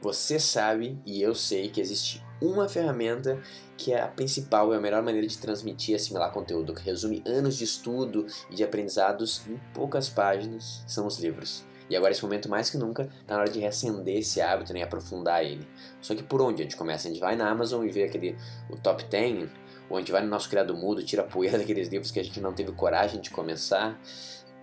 [0.00, 3.40] Você sabe e eu sei que existe uma ferramenta
[3.76, 7.22] que é a principal e a melhor maneira de transmitir e assimilar conteúdo, que resume
[7.26, 11.64] anos de estudo e de aprendizados em poucas páginas, são os livros.
[11.90, 14.80] E agora, esse momento mais que nunca, está na hora de reacender esse hábito né,
[14.80, 15.66] e aprofundar ele.
[16.00, 17.08] Só que por onde a gente começa?
[17.08, 18.36] A gente vai na Amazon e vê aquele,
[18.68, 19.48] o top 10,
[19.88, 22.22] ou a gente vai no nosso criado mudo, tira a poeira daqueles livros que a
[22.22, 23.98] gente não teve coragem de começar.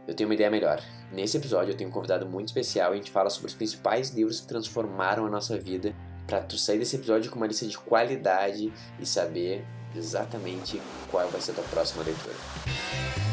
[0.07, 0.81] Eu tenho uma ideia melhor.
[1.11, 4.11] Nesse episódio eu tenho um convidado muito especial e a gente fala sobre os principais
[4.11, 5.95] livros que transformaram a nossa vida
[6.27, 9.65] para tu sair desse episódio com uma lista de qualidade e saber
[9.95, 12.35] exatamente qual vai ser a tua próxima leitura.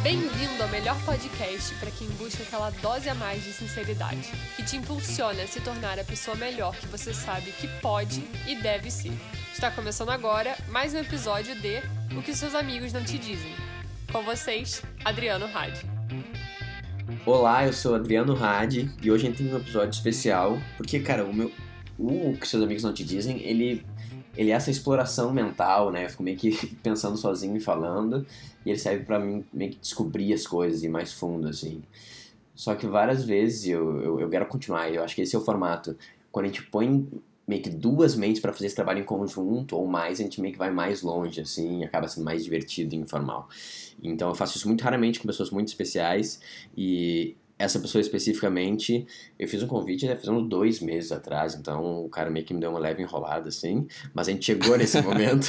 [0.02, 4.76] Bem-vindo ao melhor podcast para quem busca aquela dose a mais de sinceridade, que te
[4.76, 9.12] impulsiona a se tornar a pessoa melhor que você sabe que pode e deve ser.
[9.52, 11.82] Está começando agora mais um episódio de
[12.16, 13.54] O que seus amigos não te dizem.
[14.10, 15.91] Com vocês, Adriano Hadi.
[17.24, 21.24] Olá, eu sou Adriano Hadi e hoje a gente tem um episódio especial porque, cara,
[21.24, 21.52] o meu
[21.96, 23.86] o que seus amigos não te dizem, ele
[24.36, 26.06] ele é essa exploração mental, né?
[26.06, 26.50] Eu fico meio que
[26.82, 28.26] pensando sozinho e falando,
[28.66, 31.82] e ele serve para mim meio que descobrir as coisas e mais fundo, assim.
[32.56, 35.44] Só que várias vezes eu, eu, eu quero continuar, eu acho que esse é o
[35.44, 35.96] formato.
[36.32, 37.06] Quando a gente põe
[37.46, 40.52] meio que duas mentes para fazer esse trabalho em conjunto ou mais, a gente meio
[40.52, 43.48] que vai mais longe, assim, acaba sendo mais divertido e informal.
[44.02, 46.40] Então eu faço isso muito raramente com pessoas muito especiais
[46.76, 49.06] e essa pessoa especificamente,
[49.38, 52.60] eu fiz um convite faz uns dois meses atrás, então o cara meio que me
[52.60, 55.48] deu uma leve enrolada, assim, mas a gente chegou nesse momento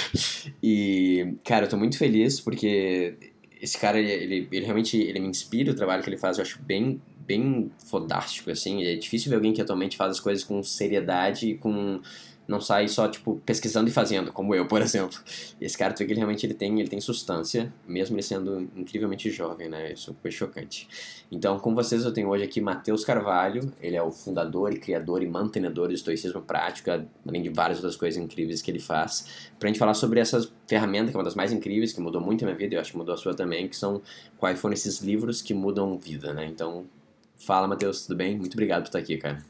[0.61, 3.17] e, cara, eu tô muito feliz porque
[3.59, 6.61] esse cara, ele, ele realmente ele me inspira, o trabalho que ele faz eu acho
[6.61, 11.55] bem, bem fodástico, assim, é difícil ver alguém que atualmente faz as coisas com seriedade
[11.55, 11.99] com
[12.47, 15.17] não sai só tipo pesquisando e fazendo, como eu, por exemplo.
[15.59, 18.69] Esse cara, tu vê que ele realmente ele tem, ele tem substância, mesmo ele sendo
[18.75, 19.93] incrivelmente jovem, né?
[19.93, 20.87] Isso foi chocante.
[21.31, 25.23] Então, com vocês eu tenho hoje aqui Matheus Carvalho, ele é o fundador e criador
[25.23, 26.89] e mantenedor do estoicismo prático,
[27.27, 31.11] além de várias outras coisas incríveis que ele faz, pra gente falar sobre essas ferramentas,
[31.11, 32.97] que é uma das mais incríveis, que mudou muito a minha vida, eu acho que
[32.97, 34.01] mudou a sua também, que são
[34.37, 36.45] quais foram esses livros que mudam vida, né?
[36.45, 36.85] Então,
[37.45, 38.37] fala Matheus, tudo bem?
[38.37, 39.43] Muito obrigado por estar aqui, cara.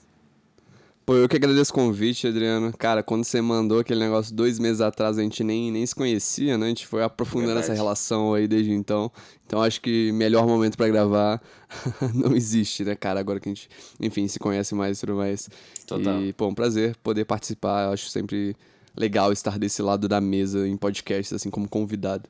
[1.06, 2.72] Pô, eu que agradeço o convite, Adriano.
[2.78, 6.58] Cara, quando você mandou aquele negócio dois meses atrás, a gente nem, nem se conhecia,
[6.58, 6.66] né?
[6.66, 7.72] A gente foi aprofundando Verdade.
[7.72, 9.12] essa relação aí desde então.
[9.46, 11.42] Então acho que melhor momento para gravar
[12.16, 13.20] não existe, né, cara?
[13.20, 13.68] Agora que a gente,
[14.00, 15.50] enfim, se conhece mais e tudo mais.
[15.86, 16.22] Total.
[16.22, 17.88] E, pô, um prazer poder participar.
[17.88, 18.56] Eu acho sempre
[18.96, 22.30] legal estar desse lado da mesa em podcast, assim, como convidado.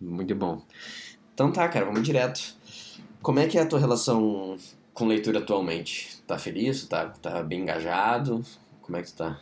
[0.00, 0.60] Muito bom.
[1.32, 2.56] Então tá, cara, vamos direto.
[3.22, 4.56] Como é que é a tua relação
[4.94, 6.22] com leitura atualmente?
[6.26, 6.86] Tá feliz?
[6.86, 8.44] Tá, tá bem engajado?
[8.82, 9.40] Como é que tu tá?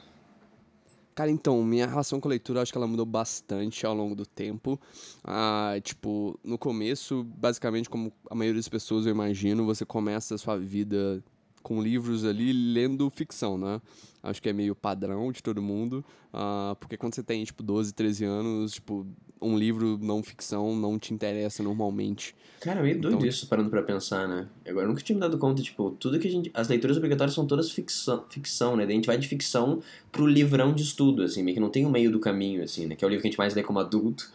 [1.14, 4.24] Cara, então, minha relação com a leitura, acho que ela mudou bastante ao longo do
[4.24, 4.80] tempo.
[5.24, 10.38] Ah, tipo, no começo, basicamente, como a maioria das pessoas, eu imagino, você começa a
[10.38, 11.20] sua vida
[11.68, 13.78] com livros ali lendo ficção, né?
[14.22, 16.02] Acho que é meio padrão de todo mundo,
[16.32, 19.06] uh, porque quando você tem, tipo, 12, 13 anos, tipo,
[19.38, 22.34] um livro não ficção não te interessa normalmente.
[22.58, 24.48] Cara, meio doido então, isso, parando pra pensar, né?
[24.66, 26.50] Agora, eu nunca tinha me dado conta, tipo, tudo que a gente...
[26.54, 28.86] As leituras obrigatórias são todas ficção, ficção né?
[28.86, 31.84] Daí a gente vai de ficção pro livrão de estudo, assim, meio que não tem
[31.84, 32.96] o meio do caminho, assim, né?
[32.96, 34.32] Que é o livro que a gente mais lê como adulto.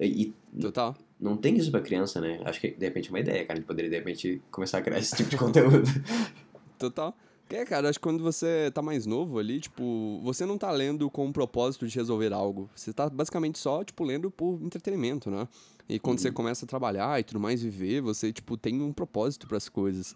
[0.00, 0.96] E, Total.
[1.20, 2.40] Não tem isso pra criança, né?
[2.46, 3.52] Acho que, de repente, é uma ideia, cara.
[3.52, 5.84] A gente poderia, de repente, começar a criar esse tipo de conteúdo.
[6.80, 7.14] Total.
[7.50, 11.10] É, cara, acho que quando você tá mais novo ali, tipo, você não tá lendo
[11.10, 12.70] com o propósito de resolver algo.
[12.74, 15.46] Você tá basicamente só, tipo, lendo por entretenimento, né?
[15.88, 16.22] E quando uhum.
[16.22, 19.68] você começa a trabalhar e tudo mais, viver, você, tipo, tem um propósito para as
[19.68, 20.14] coisas.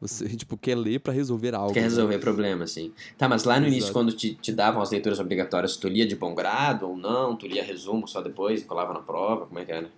[0.00, 1.74] Você, tipo, quer ler para resolver algo.
[1.74, 2.20] Quer resolver né?
[2.20, 2.92] problema, sim.
[3.18, 3.74] Tá, mas lá no Exato.
[3.74, 7.34] início, quando te, te davam as leituras obrigatórias, tu lia de bom grado ou não?
[7.34, 9.46] Tu lia resumo só depois e colava na prova?
[9.46, 9.90] Como é que era?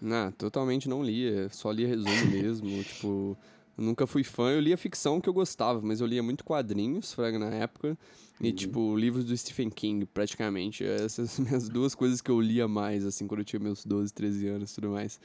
[0.00, 1.48] Não, totalmente não lia.
[1.48, 3.36] Só lia resumo mesmo, tipo...
[3.78, 7.12] Eu nunca fui fã, eu lia ficção que eu gostava, mas eu lia muito quadrinhos,
[7.12, 7.96] fraga, na época.
[8.40, 8.54] E, uhum.
[8.54, 10.82] tipo, livros do Stephen King, praticamente.
[10.84, 14.48] Essas minhas duas coisas que eu lia mais, assim, quando eu tinha meus 12, 13
[14.48, 15.20] anos e tudo mais.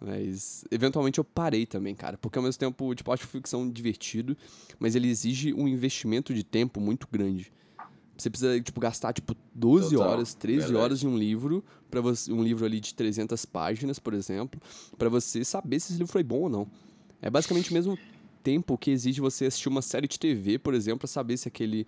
[0.00, 2.16] Mas, eventualmente, eu parei também, cara.
[2.16, 4.34] Porque, ao mesmo tempo, tipo, acho ficção divertido,
[4.78, 7.52] mas ele exige um investimento de tempo muito grande.
[8.16, 10.76] Você precisa, tipo, gastar, tipo, 12 Total, horas, 13 verdade.
[10.82, 14.58] horas em um livro, para você um livro ali de 300 páginas, por exemplo,
[14.96, 16.66] para você saber se esse livro foi bom ou não.
[17.22, 17.98] É basicamente o mesmo
[18.42, 21.86] tempo que exige você assistir uma série de TV, por exemplo, para saber se aquele,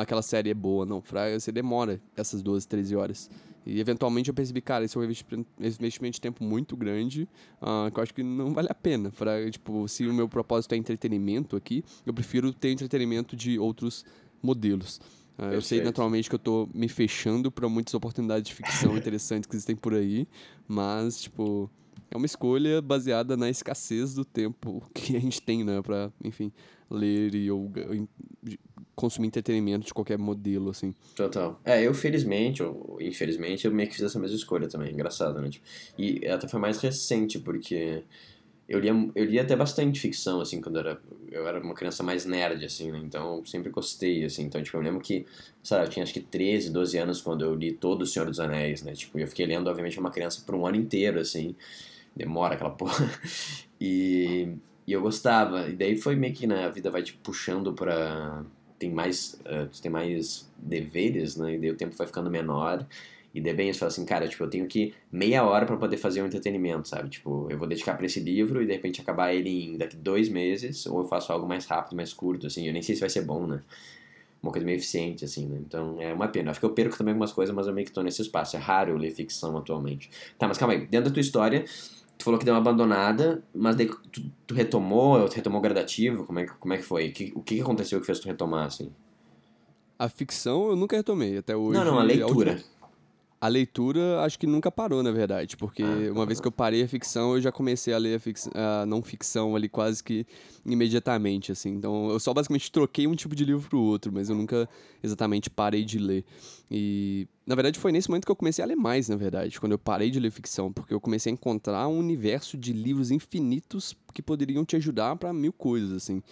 [0.00, 1.02] aquela série é boa ou não.
[1.38, 3.30] Você demora essas 12, 13 horas.
[3.64, 7.28] E eventualmente eu percebi, cara, esse é um investimento de tempo muito grande,
[7.60, 9.10] uh, que eu acho que não vale a pena.
[9.10, 14.04] Pra, tipo, se o meu propósito é entretenimento aqui, eu prefiro ter entretenimento de outros
[14.42, 15.00] modelos.
[15.38, 19.48] Uh, eu sei naturalmente que eu estou me fechando para muitas oportunidades de ficção interessantes
[19.48, 20.26] que existem por aí,
[20.66, 21.70] mas, tipo,
[22.12, 26.52] é uma escolha baseada na escassez do tempo que a gente tem, né, pra, enfim,
[26.90, 27.70] ler e ou,
[28.94, 30.94] consumir entretenimento de qualquer modelo, assim.
[31.16, 31.60] Total.
[31.64, 35.48] É, eu felizmente, ou infelizmente, eu meio que fiz essa mesma escolha também, engraçado, né?
[35.48, 35.64] Tipo,
[35.98, 38.02] e até foi mais recente, porque
[38.68, 41.00] eu lia, eu lia até bastante ficção, assim, quando era,
[41.30, 43.00] eu era uma criança mais nerd, assim, né?
[43.02, 44.44] Então, eu sempre gostei, assim.
[44.44, 45.26] Então, tipo, eu lembro que,
[45.70, 48.38] lá, eu tinha acho que 13, 12 anos quando eu li todo O Senhor dos
[48.38, 48.92] Anéis, né?
[48.92, 51.56] Tipo, eu fiquei lendo, obviamente, uma criança por um ano inteiro, assim.
[52.14, 53.08] Demora aquela porra.
[53.84, 54.48] E,
[54.86, 55.68] e eu gostava.
[55.68, 58.44] E daí foi meio que, né, a vida vai te puxando pra...
[58.78, 61.56] Tem mais, uh, tem mais deveres, né?
[61.56, 62.86] E daí o tempo vai ficando menor.
[63.34, 65.96] E de bem, você fala assim, cara, tipo, eu tenho que meia hora para poder
[65.96, 67.08] fazer um entretenimento, sabe?
[67.08, 70.28] Tipo, eu vou dedicar para esse livro e de repente acabar ele em daqui dois
[70.28, 72.66] meses, ou eu faço algo mais rápido, mais curto, assim.
[72.66, 73.62] Eu nem sei se vai ser bom, né?
[74.42, 75.58] Uma coisa meio eficiente, assim, né?
[75.66, 76.50] Então é uma pena.
[76.50, 78.56] Acho que eu perco também algumas coisas, mas eu meio que tô nesse espaço.
[78.56, 80.10] É raro eu ler ficção atualmente.
[80.38, 80.86] Tá, mas calma aí.
[80.86, 81.64] Dentro da tua história,
[82.18, 86.24] tu falou que deu uma abandonada, mas daí tu, tu retomou, tu retomou gradativo?
[86.24, 87.08] Como é, como é que foi?
[87.08, 88.90] O que, o que aconteceu que fez tu retomar, assim?
[89.98, 91.78] A ficção eu nunca retomei até hoje.
[91.78, 92.62] Não, não, a leitura.
[92.80, 92.81] A
[93.42, 96.80] a leitura acho que nunca parou, na verdade, porque ah, uma vez que eu parei
[96.80, 98.22] a ficção, eu já comecei a ler
[98.54, 100.24] a, a não ficção ali quase que
[100.64, 101.70] imediatamente, assim.
[101.70, 104.68] Então eu só basicamente troquei um tipo de livro pro outro, mas eu nunca
[105.02, 106.24] exatamente parei de ler.
[106.70, 109.72] E na verdade foi nesse momento que eu comecei a ler mais, na verdade, quando
[109.72, 113.96] eu parei de ler ficção, porque eu comecei a encontrar um universo de livros infinitos
[114.14, 116.22] que poderiam te ajudar para mil coisas, assim.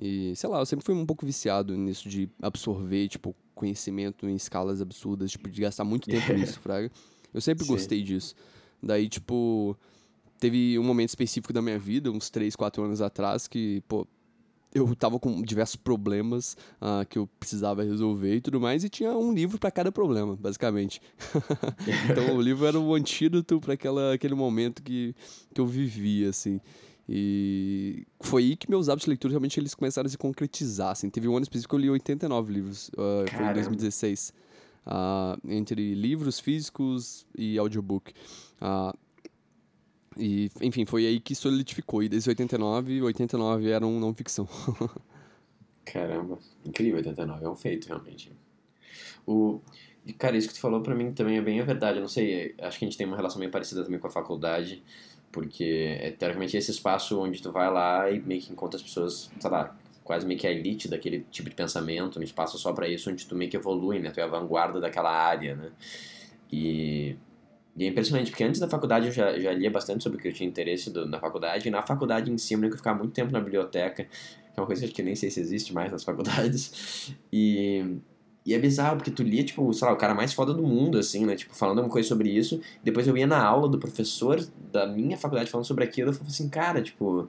[0.00, 4.34] E, sei lá, eu sempre fui um pouco viciado nisso de absorver, tipo, conhecimento em
[4.34, 6.90] escalas absurdas, tipo, de gastar muito tempo nisso, fraga.
[7.34, 7.72] Eu sempre Sim.
[7.72, 8.34] gostei disso.
[8.82, 9.76] Daí, tipo,
[10.38, 14.06] teve um momento específico da minha vida, uns 3, 4 anos atrás, que, pô,
[14.74, 19.10] eu tava com diversos problemas uh, que eu precisava resolver e tudo mais, e tinha
[19.16, 21.00] um livro para cada problema, basicamente.
[22.10, 25.14] então o livro era o antídoto para aquele momento que,
[25.54, 26.60] que eu vivia, assim.
[27.08, 30.90] E foi aí que meus hábitos de leitura realmente eles começaram a se concretizar.
[30.90, 31.08] Assim.
[31.08, 34.30] Teve um ano específico que eu li 89 livros, uh, foi em 2016.
[34.30, 38.12] Uh, ah, entre livros físicos e audiobook.
[38.60, 38.96] Uh,
[40.18, 42.02] e, enfim, foi aí que solidificou.
[42.02, 44.46] E desde 89, 89 eram não ficção.
[45.84, 48.32] Caramba, incrível 89, é um feito realmente.
[49.26, 49.60] O,
[50.04, 51.98] e, cara, isso que tu falou pra mim também é bem a verdade.
[51.98, 54.10] Eu não sei, acho que a gente tem uma relação meio parecida também com a
[54.10, 54.82] faculdade
[55.30, 59.30] porque é teoricamente esse espaço onde tu vai lá e meio que encontra as pessoas,
[59.38, 59.76] sei lá,
[60.08, 63.26] quase meio que a elite daquele tipo de pensamento, um espaço só para isso, onde
[63.26, 64.10] tu meio que evolui, né?
[64.10, 65.70] Tu é a vanguarda daquela área, né?
[66.50, 67.14] E,
[67.76, 70.28] e é impressionante, porque antes da faculdade eu já, já lia bastante sobre o que
[70.28, 73.30] eu tinha interesse do, na faculdade, e na faculdade em si eu ficar muito tempo
[73.30, 74.10] na biblioteca, que
[74.56, 77.98] é uma coisa que nem sei se existe mais nas faculdades, e
[78.48, 80.96] e é bizarro, porque tu lia, tipo, sei lá, o cara mais foda do mundo,
[80.96, 81.36] assim, né?
[81.36, 82.58] Tipo, falando alguma coisa sobre isso.
[82.82, 84.42] Depois eu ia na aula do professor
[84.72, 86.08] da minha faculdade falando sobre aquilo.
[86.08, 87.28] Eu falava assim, cara, tipo,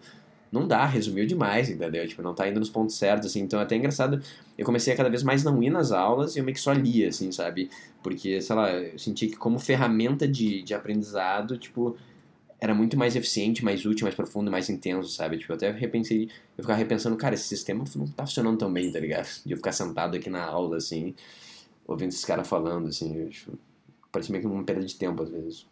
[0.50, 2.08] não dá, resumiu demais, entendeu?
[2.08, 3.42] Tipo, não tá indo nos pontos certos, assim.
[3.42, 4.22] Então é até engraçado.
[4.58, 6.72] Eu comecei a cada vez mais não ir nas aulas e eu meio que só
[6.72, 7.70] lia, assim, sabe?
[8.02, 11.98] Porque, sei lá, eu senti que como ferramenta de, de aprendizado, tipo,
[12.60, 15.38] era muito mais eficiente, mais útil, mais profundo, mais intenso, sabe?
[15.38, 18.92] Tipo, eu até repensei, eu ficava repensando, cara, esse sistema não tá funcionando tão bem,
[18.92, 19.28] tá ligado?
[19.46, 21.16] De eu ficar sentado aqui na aula, assim,
[21.88, 23.58] ouvindo esses caras falando, assim, eu, tipo,
[24.12, 25.66] parecia meio que uma perda de tempo, às vezes.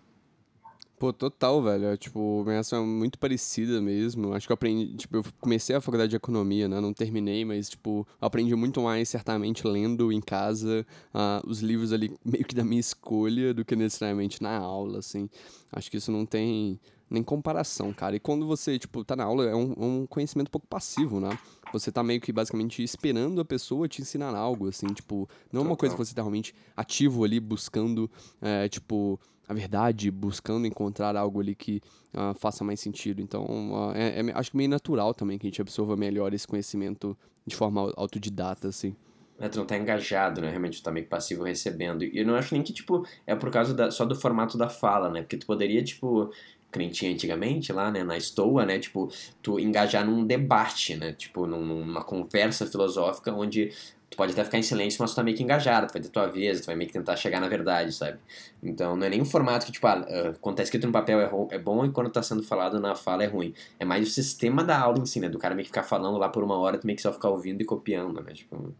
[0.99, 1.85] Pô, total, velho.
[1.85, 4.33] É, tipo, minha reação é muito parecida mesmo.
[4.33, 6.81] Acho que eu aprendi, tipo, eu comecei a faculdade de economia, né?
[6.81, 12.17] Não terminei, mas, tipo, aprendi muito mais, certamente, lendo em casa uh, os livros ali
[12.25, 15.29] meio que da minha escolha do que necessariamente na aula, assim.
[15.71, 18.15] Acho que isso não tem nem comparação, cara.
[18.15, 21.37] E quando você, tipo, tá na aula, é um, um conhecimento um pouco passivo, né?
[21.71, 25.63] Você tá meio que basicamente esperando a pessoa te ensinar algo, assim, tipo, não é
[25.65, 28.09] uma coisa que você tá realmente ativo ali buscando,
[28.41, 31.81] é, tipo, a verdade, buscando encontrar algo ali que
[32.13, 33.21] uh, faça mais sentido.
[33.21, 36.47] Então, uh, é, é, acho que meio natural também que a gente absorva melhor esse
[36.47, 38.95] conhecimento de forma autodidata, assim.
[39.39, 40.49] É, tu não tá engajado, né?
[40.49, 42.03] Realmente tu tá meio que passivo recebendo.
[42.03, 44.67] E eu não acho nem que, tipo, é por causa da, só do formato da
[44.67, 45.21] fala, né?
[45.21, 46.31] Porque tu poderia, tipo,
[46.71, 49.09] que nem tinha antigamente lá, né, na Stoa, né, tipo,
[49.41, 53.71] tu engajar num debate, né, tipo, numa conversa filosófica onde
[54.09, 56.09] tu pode até ficar em silêncio, mas tu tá meio que engajado, tu vai ter
[56.09, 58.19] tua vez, tu vai meio que tentar chegar na verdade, sabe?
[58.63, 60.05] Então não é nem um formato que, tipo, ah
[60.41, 63.23] quando tá escrito no papel é, é bom e quando tá sendo falado na fala
[63.23, 63.53] é ruim.
[63.79, 66.17] É mais o sistema da aula em si, né, do cara meio que ficar falando
[66.17, 68.73] lá por uma hora, tu meio que só ficar ouvindo e copiando, né, tipo,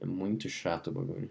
[0.00, 1.30] é muito chato o bagulho.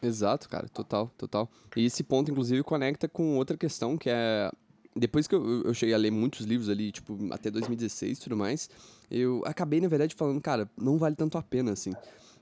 [0.00, 1.50] Exato, cara, total, total.
[1.76, 4.50] E esse ponto, inclusive, conecta com outra questão que é
[4.98, 8.36] depois que eu, eu cheguei a ler muitos livros ali, tipo, até 2016 e tudo
[8.36, 8.68] mais,
[9.10, 11.92] eu acabei, na verdade, falando, cara, não vale tanto a pena, assim.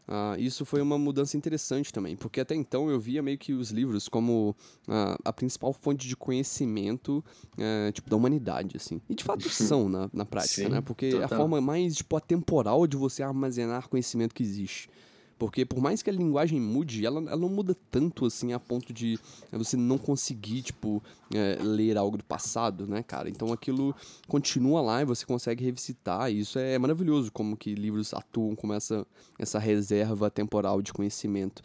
[0.08, 3.70] Uh, isso foi uma mudança interessante também, porque até então eu via meio que os
[3.70, 4.54] livros como
[4.86, 9.00] uh, a principal fonte de conhecimento uh, tipo, da humanidade, assim.
[9.08, 10.80] E de fato são na, na prática, Sim, né?
[10.80, 11.22] Porque total.
[11.22, 14.88] é a forma mais tipo, atemporal de você armazenar conhecimento que existe.
[15.38, 18.93] Porque por mais que a linguagem mude, ela, ela não muda tanto assim a ponto
[18.93, 19.19] de
[19.52, 21.02] eh, você não conseguir, tipo,
[21.35, 23.28] é, ler algo do passado, né, cara?
[23.28, 23.95] Então aquilo
[24.26, 26.31] continua lá e você consegue revisitar.
[26.31, 29.07] E isso é maravilhoso, como que livros atuam como essa,
[29.38, 31.62] essa reserva temporal de conhecimento.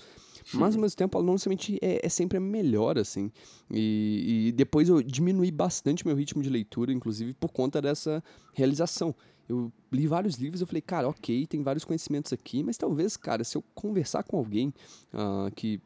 [0.54, 3.32] Mas ao mesmo tempo, ela não necessariamente é, é sempre a melhor, assim.
[3.70, 9.16] E, e depois eu diminuí bastante meu ritmo de leitura, inclusive por conta dessa realização
[9.52, 13.44] eu li vários livros e falei, cara, ok, tem vários conhecimentos aqui, mas talvez, cara,
[13.44, 14.74] se eu conversar com alguém
[15.14, 15.82] uh, que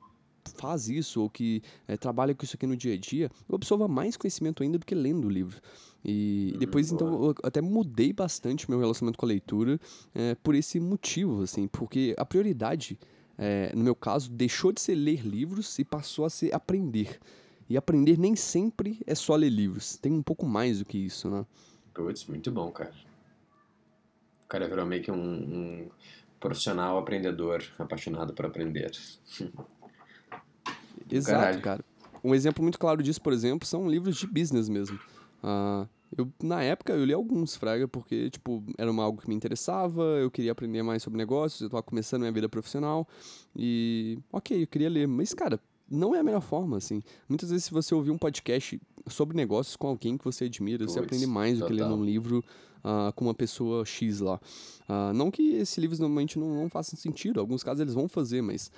[0.58, 3.88] faz isso ou que é, trabalha com isso aqui no dia a dia, eu absorva
[3.88, 5.60] mais conhecimento ainda do que lendo o livro.
[6.04, 9.80] E hum, depois, então, eu até mudei bastante meu relacionamento com a leitura
[10.14, 13.00] é, por esse motivo, assim, porque a prioridade,
[13.38, 17.20] é, no meu caso, deixou de ser ler livros e passou a ser aprender.
[17.70, 21.30] E aprender nem sempre é só ler livros, tem um pouco mais do que isso,
[21.30, 21.46] né?
[21.94, 22.94] Putz, muito bom, cara.
[24.46, 25.90] O cara virou meio que um, um
[26.40, 28.92] profissional aprendedor, apaixonado por aprender.
[31.10, 31.62] Exato, Caralho.
[31.62, 31.86] cara.
[32.24, 35.00] Um exemplo muito claro disso, por exemplo, são livros de business mesmo.
[35.44, 39.36] Uh, eu, na época, eu li alguns, Fraga, porque, tipo, era uma, algo que me
[39.36, 43.08] interessava, eu queria aprender mais sobre negócios, eu tava começando minha vida profissional,
[43.56, 45.08] e, ok, eu queria ler.
[45.08, 45.60] Mas, cara,
[45.90, 47.02] não é a melhor forma, assim.
[47.28, 51.00] Muitas vezes, se você ouvir um podcast sobre negócios com alguém que você admira, você
[51.00, 52.44] Puts, aprende mais do que lendo um livro
[52.80, 54.40] uh, com uma pessoa X lá.
[54.90, 58.08] Uh, não que esses livros normalmente não, não façam sentido, em alguns casos eles vão
[58.08, 58.72] fazer, mas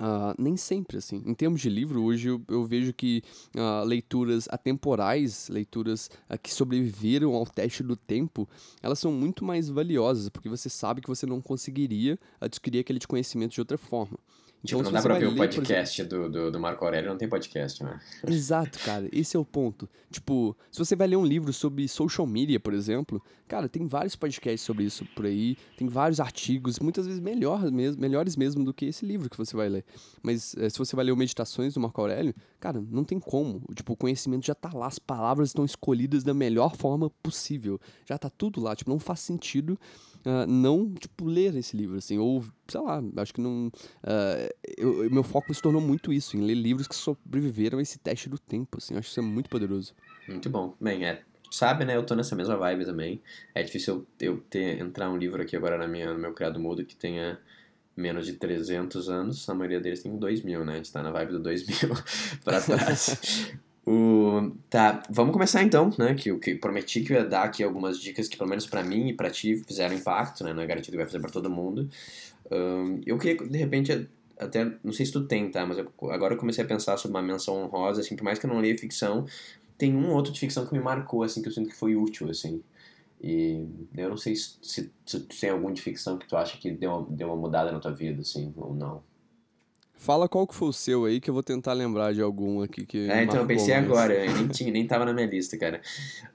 [0.00, 1.22] Uh, nem sempre, assim.
[1.24, 3.22] Em termos de livro, hoje eu, eu vejo que
[3.56, 8.48] uh, leituras atemporais, leituras uh, que sobreviveram ao teste do tempo,
[8.82, 13.52] elas são muito mais valiosas, porque você sabe que você não conseguiria adquirir aquele conhecimento
[13.52, 14.18] de outra forma.
[14.64, 17.18] Tipo, Então, não dá pra ver o exemplo- podcast do, do, do Marco Aurélio, não
[17.18, 18.00] tem podcast, né?
[18.26, 19.06] Exato, cara.
[19.12, 19.86] Esse é o ponto.
[20.10, 24.16] Tipo, se você vai ler um livro sobre social media, por exemplo, cara, tem vários
[24.16, 28.72] podcasts sobre isso por aí, tem vários artigos, muitas vezes melhor mesmo, melhores mesmo do
[28.72, 29.84] que esse livro que você vai ler.
[30.22, 33.60] Mas eh, se você vai ler o Meditações do Marco Aurélio, cara, não tem como.
[33.74, 37.78] Tipo, o conhecimento já tá lá, as palavras estão escolhidas da melhor forma possível.
[38.06, 39.78] Já tá tudo lá, tipo, não faz sentido
[40.24, 43.70] ah, não, tipo, ler esse livro, assim, ou, sei lá, acho que não...
[44.02, 47.82] ah, eu- eu- meu foco se tornou muito isso, em ler livros que sobreviveram a
[47.82, 49.94] esse teste do tempo, assim, acho isso é muito poderoso.
[50.26, 50.74] Muito bom.
[50.80, 51.96] Bem, é, sabe, né?
[51.96, 53.20] Eu tô nessa mesma vibe também.
[53.54, 56.84] É difícil eu, ter, entrar um livro aqui agora na minha, no meu criado mudo
[56.84, 57.38] que tenha
[57.96, 59.48] menos de 300 anos.
[59.48, 60.72] A maioria deles tem 2000, né?
[60.72, 61.90] A gente tá na vibe do 2000
[62.42, 63.52] pra trás.
[63.86, 66.14] O, tá, vamos começar então, né?
[66.14, 68.82] Que eu que prometi que eu ia dar aqui algumas dicas que, pelo menos pra
[68.82, 70.54] mim e pra ti, fizeram impacto, né?
[70.54, 71.88] Não é garantido que vai fazer pra todo mundo.
[72.50, 75.66] Ahn, eu queria, de repente, até, não sei se tu tem, tá?
[75.66, 78.46] Mas eu- agora eu comecei a pensar sobre uma menção honrosa, assim, por mais que
[78.46, 79.26] eu não leia ficção,
[79.78, 82.30] tem um outro de ficção que me marcou, assim, que eu sinto que foi útil,
[82.30, 82.62] assim.
[83.22, 86.70] E eu não sei se, se, se tem algum de ficção que tu acha que
[86.72, 89.02] deu deu uma mudada na tua vida, assim, ou não.
[89.96, 92.84] Fala qual que foi o seu aí, que eu vou tentar lembrar de algum aqui
[92.84, 93.86] que É, então eu pensei mais.
[93.86, 95.80] agora, nem, tinha, nem tava na minha lista, cara.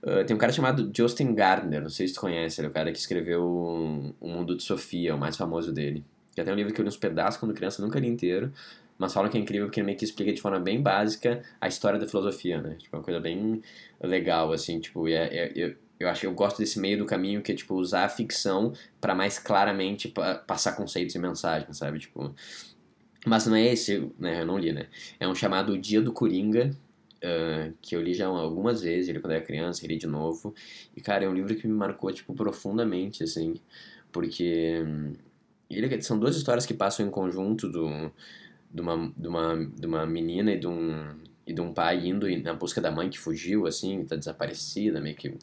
[0.04, 2.74] Ah, tem um cara chamado Justin Gardner, não sei se tu conhece, ele é o
[2.74, 6.04] cara que escreveu O o Mundo de Sofia, o mais famoso dele.
[6.36, 8.52] Já tem um livro que eu li uns pedaços quando criança, nunca li inteiro,
[8.98, 11.68] mas falam que é incrível porque ele meio que explica de forma bem básica a
[11.68, 12.76] história da filosofia, né?
[12.80, 13.62] Tipo, é uma coisa bem
[14.02, 17.06] legal, assim, tipo, e é, é- eu, eu acho que eu gosto desse meio do
[17.06, 21.78] caminho que é, tipo, usar a ficção pra mais claramente pa- passar conceitos e mensagens,
[21.78, 22.00] sabe?
[22.00, 22.34] Tipo,
[23.26, 24.42] mas não é esse, né?
[24.42, 24.88] Eu não li, né?
[25.20, 26.76] É um chamado Dia do Coringa,
[27.24, 30.54] ah, que eu li já algumas vezes, ele quando era criança, li de novo.
[30.96, 33.56] E, cara, é um livro que me marcou, tipo, profundamente, assim,
[34.12, 35.14] porque hum,
[35.70, 38.12] ele, são duas histórias que passam em conjunto do,
[38.74, 42.28] de, uma, de, uma, de uma menina e de um, e de um pai indo
[42.42, 45.36] na busca da mãe que fugiu, assim, tá desaparecida, meio que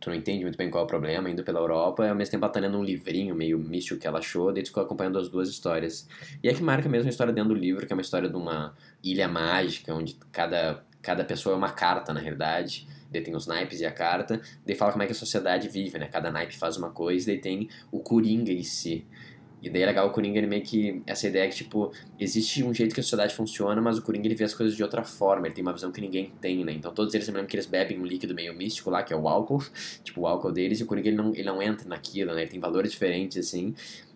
[0.00, 2.32] tu não entende muito bem qual é o problema, indo pela Europa, e ao mesmo
[2.32, 5.18] tempo ela tá lendo um livrinho meio místico que ela achou, daí tu ficou acompanhando
[5.18, 6.08] as duas histórias.
[6.42, 8.36] E é que marca mesmo a história dentro do livro, que é uma história de
[8.36, 12.86] uma ilha mágica, onde cada, cada pessoa é uma carta, na realidade.
[13.10, 14.40] Daí tem os naipes e a carta.
[14.66, 16.08] Daí fala como é que a sociedade vive, né?
[16.08, 19.06] Cada naipe faz uma coisa, daí tem o Coringa em si.
[19.60, 21.02] E daí é legal o Coringa, ele meio que...
[21.06, 24.34] Essa ideia que, tipo, existe um jeito que a sociedade funciona, mas o Coringa, ele
[24.34, 25.46] vê as coisas de outra forma.
[25.46, 26.72] Ele tem uma visão que ninguém tem, né?
[26.72, 29.12] Então todos eles, eu me lembro que eles bebem um líquido meio místico lá, que
[29.12, 29.62] é o álcool.
[30.04, 30.80] Tipo, o álcool deles.
[30.80, 32.42] E o Coringa, ele não, ele não entra naquilo, né?
[32.42, 33.74] Ele tem valores diferentes, assim.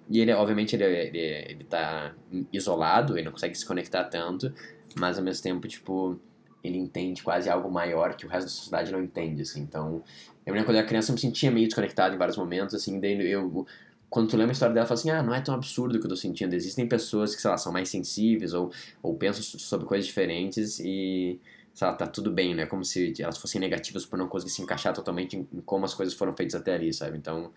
[0.09, 2.15] E ele, obviamente, ele, ele, ele tá
[2.53, 4.53] isolado, ele não consegue se conectar tanto,
[4.97, 6.21] mas ao mesmo tempo, tipo,
[6.63, 9.61] ele entende quase algo maior que o resto da sociedade não entende, assim.
[9.63, 10.03] Então,
[10.45, 12.75] eu me lembro quando eu era criança, eu me sentia meio desconectado em vários momentos,
[12.75, 13.67] assim, daí eu...
[14.13, 16.05] quando tu lembra a história dela, fala assim, ah, não é tão absurdo o que
[16.05, 16.53] eu tô sentindo.
[16.53, 18.71] Existem pessoas que, sei lá, são mais sensíveis ou,
[19.03, 21.41] ou pensam sobre coisas diferentes e,
[21.73, 22.67] sei lá, tá tudo bem, né?
[22.67, 26.13] Como se elas fossem negativas por não conseguir se encaixar totalmente em, como as coisas
[26.13, 27.17] foram feitas até ali, sabe?
[27.17, 27.53] Então,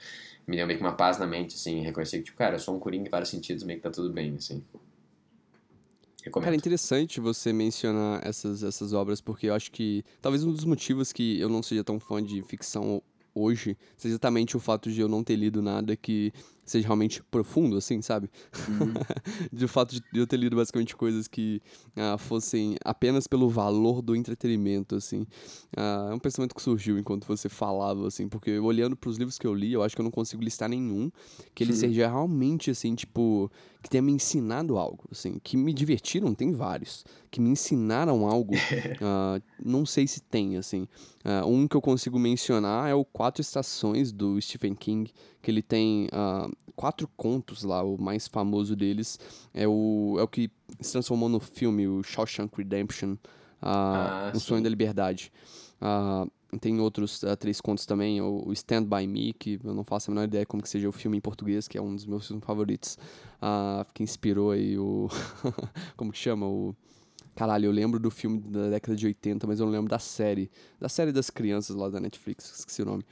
[0.48, 2.74] me deu meio que uma paz na mente, assim, reconhecer que, tipo, cara, eu sou
[2.74, 4.64] um coringa em vários sentidos, meio que tá tudo bem, assim.
[6.24, 6.46] Recomendo.
[6.46, 10.64] Cara, é interessante você mencionar essas, essas obras, porque eu acho que talvez um dos
[10.64, 13.04] motivos que eu não seja tão fã de ficção
[13.36, 16.32] hoje seja exatamente o fato de eu não ter lido nada que
[16.66, 18.30] seja realmente profundo, assim, sabe?
[18.68, 18.94] Uhum.
[19.54, 21.62] de fato de eu ter lido basicamente coisas que
[21.96, 25.26] ah, fossem apenas pelo valor do entretenimento, assim.
[25.76, 29.38] Ah, é um pensamento que surgiu enquanto você falava, assim, porque olhando para os livros
[29.38, 31.12] que eu li, eu acho que eu não consigo listar nenhum
[31.54, 33.52] que ele seja realmente, assim, tipo,
[33.86, 38.56] que tenha me ensinado algo, assim, que me divertiram, tem vários, que me ensinaram algo,
[38.56, 40.88] uh, não sei se tem, assim.
[41.24, 45.12] Uh, um que eu consigo mencionar é o Quatro Estações do Stephen King,
[45.46, 49.20] que ele tem uh, quatro contos lá, o mais famoso deles
[49.54, 50.50] é o, é o que
[50.82, 53.16] se transformou no filme, o Shawshank Redemption,
[53.62, 55.32] ah, O Sonho da Liberdade.
[56.60, 60.24] tem outros três contos também, o, Stand By Me, que eu não faço a menor
[60.26, 62.98] ideia como que seja o filme em português, que é um dos meus filmes favoritos,
[63.94, 65.10] que inspirou aí o...
[65.96, 66.48] como que chama?
[66.48, 66.76] O...
[67.36, 70.50] Caralho, eu lembro do filme da década de 80, mas eu não lembro da série.
[70.80, 73.06] Da série das crianças lá da Netflix, esqueci o nome.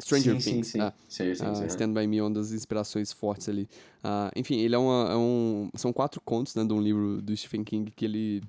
[0.00, 0.66] Stranger sim, Things.
[0.68, 0.80] Sim, sim.
[0.80, 3.68] Ah, sim, sim, uh, Stand By Me é uma das inspirações fortes ali.
[4.04, 5.70] Uh, enfim, ele é, uma, é, um...
[5.74, 8.42] São quatro contos né, de um livro do Stephen King que ele...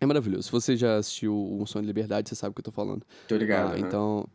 [0.00, 0.44] É maravilhoso.
[0.44, 3.04] Se você já assistiu Um Sonho de Liberdade, você sabe o que eu tô falando.
[3.28, 3.74] Tô ligado.
[3.74, 4.26] Uh, Então...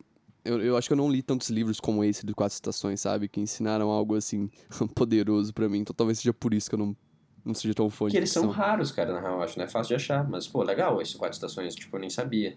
[0.45, 3.27] Eu, eu acho que eu não li tantos livros como esse do Quatro Estações, sabe?
[3.27, 4.49] Que ensinaram algo, assim,
[4.95, 5.79] poderoso para mim.
[5.79, 6.95] Então talvez seja por isso que eu não
[7.43, 9.67] não seja tão fã que eles são raros, cara, na real, eu acho, não é
[9.67, 10.27] fácil de achar.
[10.27, 12.55] Mas, pô, legal esse Quatro Estações, tipo, eu nem sabia.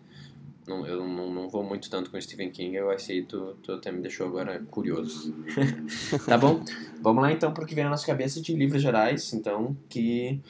[0.67, 3.91] Não, eu não, não vou muito tanto com Stephen King, eu achei tu, tu até
[3.91, 5.35] me deixou agora curioso.
[6.27, 6.63] tá bom?
[7.01, 10.41] Vamos lá então pro que vem na nossa cabeça de livros gerais, então, que,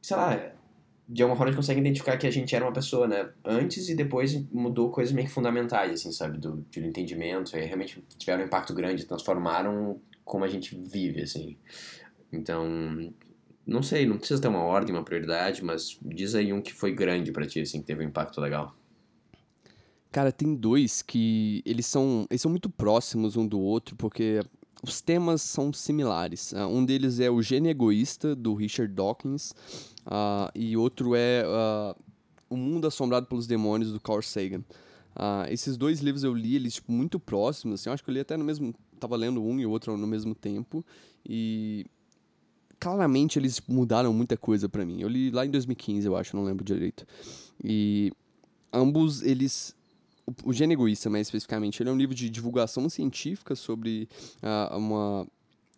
[0.00, 0.52] sei lá,
[1.08, 3.30] de alguma forma a gente consegue identificar que a gente era uma pessoa, né?
[3.44, 6.38] Antes e depois mudou coisas meio que fundamentais, assim, sabe?
[6.38, 11.56] Do, do entendimento, e realmente tiveram um impacto grande, transformaram como a gente vive, assim.
[12.32, 13.12] Então,
[13.66, 16.92] não sei, não precisa ter uma ordem, uma prioridade, mas diz aí um que foi
[16.92, 18.74] grande para ti, assim, que teve um impacto legal.
[20.12, 24.44] Cara, tem dois que eles são, eles são muito próximos um do outro, porque
[24.82, 26.52] os temas são similares.
[26.52, 29.52] Uh, um deles é O Gênio Egoísta, do Richard Dawkins,
[30.06, 31.98] uh, e outro é uh,
[32.50, 34.62] O Mundo Assombrado pelos Demônios, do Carl Sagan.
[35.48, 38.20] esses dois livros eu li, eles tipo, muito próximos, assim, eu acho que eu li
[38.20, 38.74] até no mesmo...
[39.00, 40.84] Tava lendo um e o outro no mesmo tempo,
[41.28, 41.86] e
[42.78, 45.00] claramente eles mudaram muita coisa para mim.
[45.00, 47.04] Eu li lá em 2015, eu acho, não lembro direito.
[47.64, 48.12] E
[48.72, 49.74] ambos eles
[50.44, 54.08] o Gênio Egoísta, mais especificamente, ele é um livro de divulgação científica sobre
[54.42, 55.26] uh, uma,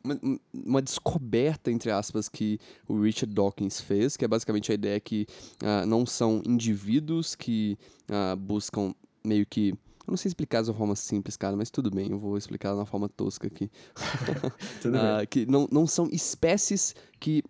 [0.03, 5.01] uma, uma, descoberta, entre aspas, que o Richard Dawkins fez, que é basicamente a ideia
[5.01, 5.27] que
[5.63, 9.71] uh, não são indivíduos que uh, buscam meio que.
[10.07, 12.71] Eu não sei explicar de uma forma simples, cara, mas tudo bem, eu vou explicar
[12.73, 13.71] de uma forma tosca aqui.
[14.83, 15.27] tudo bem.
[15.31, 17.43] Que não, não são espécies que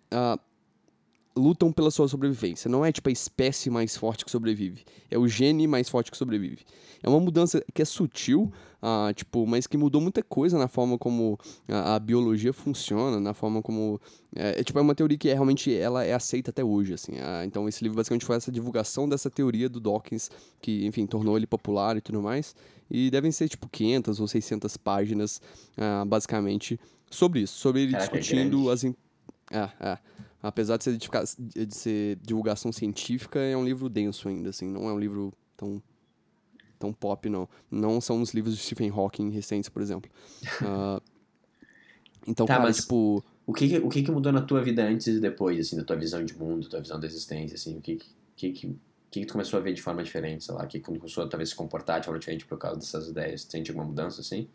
[1.35, 2.69] lutam pela sua sobrevivência.
[2.69, 6.17] Não é tipo a espécie mais forte que sobrevive, é o gene mais forte que
[6.17, 6.59] sobrevive.
[7.03, 10.97] É uma mudança que é sutil, uh, tipo, mas que mudou muita coisa na forma
[10.97, 13.99] como a, a biologia funciona, na forma como
[14.35, 17.13] é, é, tipo é uma teoria que é, realmente ela é aceita até hoje, assim.
[17.13, 21.37] Uh, então esse livro basicamente foi essa divulgação dessa teoria do Dawkins que, enfim, tornou
[21.37, 22.55] ele popular e tudo mais.
[22.89, 25.41] E devem ser tipo 500 ou 600 páginas,
[26.05, 28.83] basicamente, sobre isso, sobre ele Caraca, discutindo é as
[29.51, 29.97] é, é
[30.47, 34.93] apesar de ser, de ser divulgação científica, é um livro denso ainda, assim, não é
[34.93, 35.81] um livro tão
[36.77, 37.47] tão pop, não.
[37.71, 40.11] Não são os livros de Stephen Hawking recentes, por exemplo.
[40.61, 41.01] Uh,
[42.27, 43.23] então, tá, cara, mas tipo...
[43.47, 45.95] O que, o que que mudou na tua vida antes e depois, assim, da tua
[45.95, 47.77] visão de mundo, tua visão da existência, assim?
[47.77, 47.99] O que
[48.35, 48.75] que, que,
[49.09, 50.63] que tu começou a ver de forma diferente, sei lá?
[50.63, 53.43] O que que começou a talvez se comportar de forma diferente por causa dessas ideias?
[53.43, 54.49] Sente alguma mudança, assim?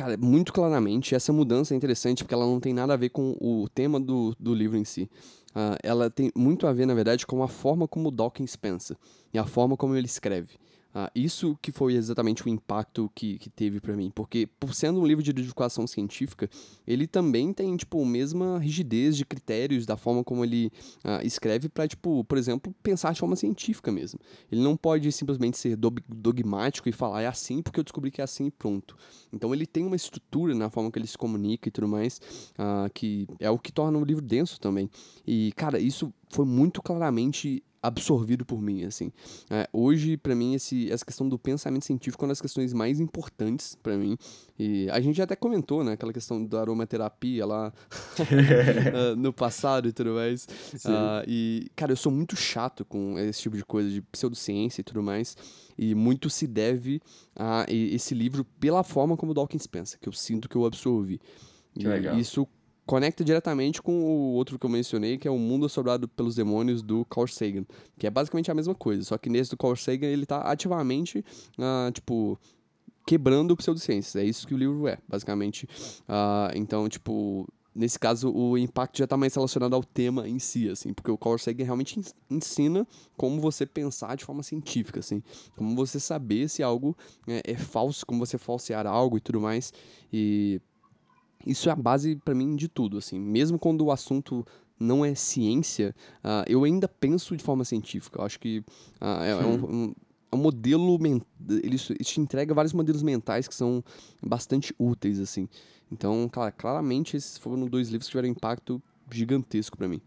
[0.00, 3.36] Cara, muito claramente, essa mudança é interessante porque ela não tem nada a ver com
[3.38, 5.10] o tema do, do livro em si.
[5.50, 8.96] Uh, ela tem muito a ver, na verdade, com a forma como Dawkins pensa
[9.30, 10.54] e a forma como ele escreve.
[10.94, 15.00] Uh, isso que foi exatamente o impacto que, que teve para mim, porque por sendo
[15.00, 16.50] um livro de educação científica,
[16.84, 20.72] ele também tem tipo a mesma rigidez de critérios da forma como ele
[21.04, 24.18] uh, escreve para tipo, por exemplo, pensar de forma científica mesmo.
[24.50, 28.24] Ele não pode simplesmente ser dogmático e falar é assim porque eu descobri que é
[28.24, 28.96] assim e pronto.
[29.32, 32.20] Então ele tem uma estrutura na forma que ele se comunica e tudo mais,
[32.58, 34.90] uh, que é o que torna o livro denso também.
[35.24, 39.10] E cara, isso foi muito claramente absorvido por mim, assim.
[39.48, 43.00] É, hoje, para mim, esse, essa questão do pensamento científico é uma das questões mais
[43.00, 44.18] importantes para mim.
[44.58, 47.72] E a gente até comentou, né, aquela questão da aromaterapia lá
[49.16, 50.44] no passado e tudo mais.
[50.44, 54.84] Uh, e, cara, eu sou muito chato com esse tipo de coisa, de pseudociência e
[54.84, 55.36] tudo mais.
[55.78, 57.00] E muito se deve
[57.34, 61.18] a esse livro pela forma como Dawkins pensa, que eu sinto que eu absorvi.
[61.72, 62.18] Que legal.
[62.18, 62.46] isso
[62.90, 66.82] conecta diretamente com o outro que eu mencionei, que é o Mundo Assobrado pelos Demônios
[66.82, 67.64] do Carl Sagan,
[67.96, 71.24] que é basicamente a mesma coisa, só que nesse do Carl Sagan ele tá ativamente,
[71.56, 72.36] uh, tipo,
[73.06, 75.68] quebrando pseudociências, é isso que o livro é, basicamente.
[76.08, 80.68] Uh, então, tipo, nesse caso o impacto já está mais relacionado ao tema em si,
[80.68, 82.84] assim, porque o Carl Sagan realmente ensina
[83.16, 85.22] como você pensar de forma científica, assim,
[85.56, 86.96] como você saber se algo
[87.28, 89.72] é, é falso, como você falsear algo e tudo mais,
[90.12, 90.60] e
[91.46, 93.18] isso é a base para mim de tudo, assim.
[93.18, 94.46] Mesmo quando o assunto
[94.78, 98.20] não é ciência, uh, eu ainda penso de forma científica.
[98.20, 98.58] Eu acho que
[99.00, 99.94] uh, é, é, um, um,
[100.32, 101.22] é, um, modelo ele,
[101.62, 103.84] ele te entrega vários modelos mentais que são
[104.22, 105.48] bastante úteis, assim.
[105.92, 110.00] Então, cara, claramente esses foram dois livros que tiveram um impacto gigantesco para mim.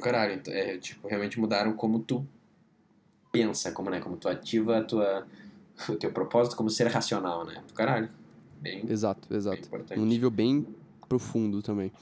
[0.00, 2.26] Caralho, então, é, tipo, realmente mudaram como tu
[3.30, 5.26] pensa, como, né, como tu ativa a tua,
[5.88, 7.62] o teu propósito como ser racional, né?
[7.74, 8.10] Caralho.
[8.60, 9.68] Bem, exato, exato.
[9.70, 10.66] Bem um nível bem
[11.08, 11.92] profundo também.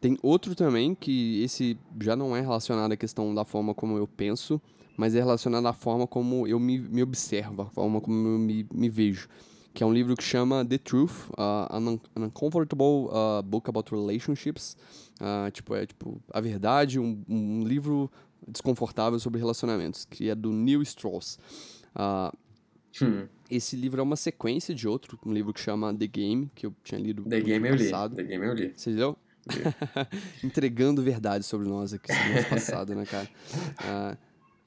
[0.00, 4.06] Tem outro também que esse já não é relacionado à questão da forma como eu
[4.06, 4.60] penso,
[4.96, 8.66] mas é relacionado à forma como eu me, me observo, a forma como eu me,
[8.72, 9.28] me vejo.
[9.72, 14.76] Que é um livro que chama The Truth, uh, an, Uncomfortable uh, Book About Relationships.
[15.20, 18.10] Uh, tipo, é tipo, a verdade, um, um, livro
[18.46, 21.38] desconfortável sobre relacionamentos, que é do Neil Strauss.
[21.94, 22.36] Uh,
[23.00, 23.26] Hum.
[23.50, 26.74] Esse livro é uma sequência de outro, um livro que chama The Game, que eu
[26.82, 28.10] tinha lido The Game eu passado.
[28.12, 28.16] li.
[28.16, 28.72] The Game eu li.
[28.74, 29.16] Você leu?
[30.42, 33.28] Entregando verdade sobre nós aqui semana passada, né, cara?
[33.80, 34.16] Uh,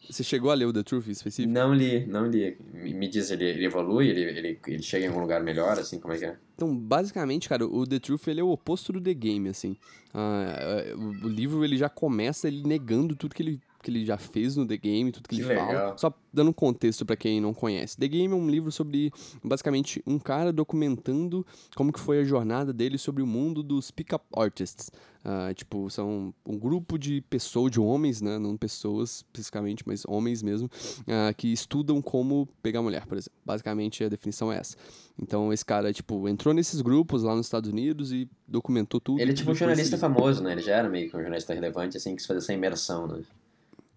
[0.10, 1.52] você chegou a ler o The Truth específico?
[1.52, 2.58] Não li, não li.
[2.74, 4.10] Me diz, ele, ele evolui?
[4.10, 6.00] Ele, ele, ele chega em algum lugar melhor, assim?
[6.00, 6.38] Como é que é?
[6.54, 9.78] Então, basicamente, cara, o The Truth, ele é o oposto do The Game, assim.
[10.14, 14.18] Uh, o, o livro, ele já começa ele negando tudo que ele que ele já
[14.18, 15.68] fez no The Game, tudo que, que ele legal.
[15.68, 15.98] fala.
[15.98, 17.96] Só dando um contexto para quem não conhece.
[17.96, 19.12] The Game é um livro sobre,
[19.44, 21.46] basicamente, um cara documentando
[21.76, 24.90] como que foi a jornada dele sobre o mundo dos pick-up artists.
[25.24, 28.38] Uh, tipo, são um grupo de pessoas, de homens, né?
[28.38, 33.38] Não pessoas especificamente, mas homens mesmo, uh, que estudam como pegar mulher, por exemplo.
[33.44, 34.76] Basicamente, a definição é essa.
[35.20, 39.20] Então, esse cara, tipo, entrou nesses grupos lá nos Estados Unidos e documentou tudo.
[39.20, 40.52] Ele é tipo um jornalista famoso, né?
[40.52, 43.24] Ele já era meio que um jornalista relevante, assim, quis fazer essa imersão, né?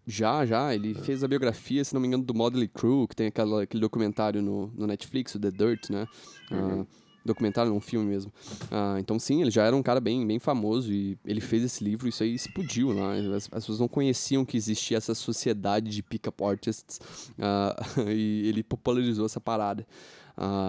[0.08, 0.74] Já, já.
[0.74, 3.82] Ele fez a biografia, se não me engano, do Motley Crew, que tem aquela, aquele
[3.82, 6.08] documentário no, no Netflix, o The Dirt, né?
[6.50, 6.80] Uhum.
[6.80, 6.86] Uh,
[7.26, 8.32] documentário, um filme mesmo.
[8.64, 11.84] Uh, então, sim, ele já era um cara bem, bem famoso e ele fez esse
[11.84, 13.12] livro, isso aí explodiu lá.
[13.20, 13.36] Né?
[13.36, 16.98] As, as pessoas não conheciam que existia essa sociedade de pick-up artists
[17.38, 19.86] uh, e ele popularizou essa parada.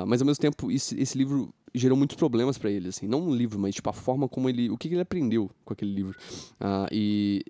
[0.08, 3.08] Mas, ao mesmo tempo, esse, esse livro gerou muitos problemas para ele, assim.
[3.08, 4.68] Não um livro, mas, tipo, a forma como ele...
[4.72, 6.18] O que ele aprendeu com aquele livro.
[6.92, 7.46] e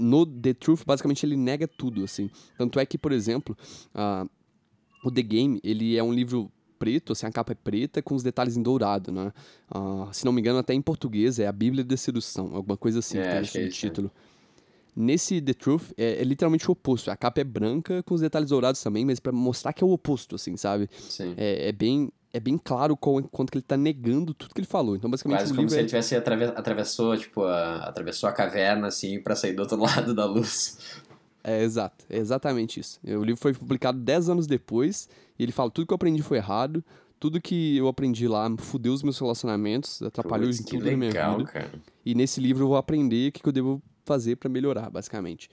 [0.00, 2.30] no The Truth, basicamente, ele nega tudo, assim.
[2.56, 3.56] Tanto é que, por exemplo,
[3.94, 4.28] uh,
[5.04, 8.22] o The Game, ele é um livro preto, assim, a capa é preta com os
[8.22, 9.32] detalhes em dourado, né?
[9.74, 13.00] Uh, se não me engano, até em português é a Bíblia da Sedução, alguma coisa
[13.00, 14.10] assim, é, que tem no título.
[14.26, 14.30] É
[14.96, 17.10] Nesse The Truth, é, é, literalmente o oposto.
[17.10, 19.90] A capa é branca com os detalhes dourados também, mas para mostrar que é o
[19.90, 20.88] oposto, assim, sabe?
[20.92, 21.34] Sim.
[21.36, 24.94] É, é bem é bem claro quanto que ele tá negando tudo que ele falou.
[24.94, 29.34] Então, basicamente, Quase como se ele tivesse atravessou, tipo, a, atravessou a caverna, assim, para
[29.34, 30.78] sair do outro lado da luz.
[31.42, 32.04] É, exato.
[32.08, 33.00] É exatamente isso.
[33.04, 36.36] O livro foi publicado 10 anos depois, e ele fala tudo que eu aprendi foi
[36.36, 36.84] errado,
[37.18, 40.96] tudo que eu aprendi lá fudeu os meus relacionamentos, atrapalhou Putz, em tudo legal, na
[40.96, 41.50] minha vida.
[41.50, 41.72] Cara.
[42.04, 45.50] E nesse livro eu vou aprender o que, que eu devo fazer para melhorar, basicamente.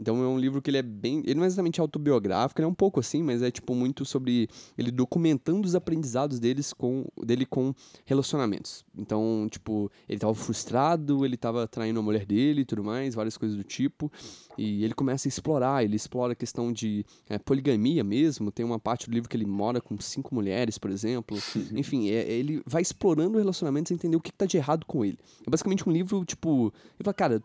[0.00, 1.18] Então é um livro que ele é bem.
[1.26, 4.48] Ele não é exatamente autobiográfico, ele é um pouco assim, mas é tipo muito sobre
[4.78, 7.74] ele documentando os aprendizados deles com, dele com
[8.06, 8.84] relacionamentos.
[8.96, 13.36] Então, tipo, ele tava frustrado, ele tava traindo a mulher dele e tudo mais, várias
[13.36, 14.10] coisas do tipo.
[14.56, 18.50] E ele começa a explorar, ele explora a questão de é, poligamia mesmo.
[18.50, 21.36] Tem uma parte do livro que ele mora com cinco mulheres, por exemplo.
[21.72, 25.04] Enfim, é, ele vai explorando relacionamentos e entender o que, que tá de errado com
[25.04, 25.18] ele.
[25.46, 26.72] É basicamente um livro, tipo.
[26.98, 27.42] Ele fala, cara,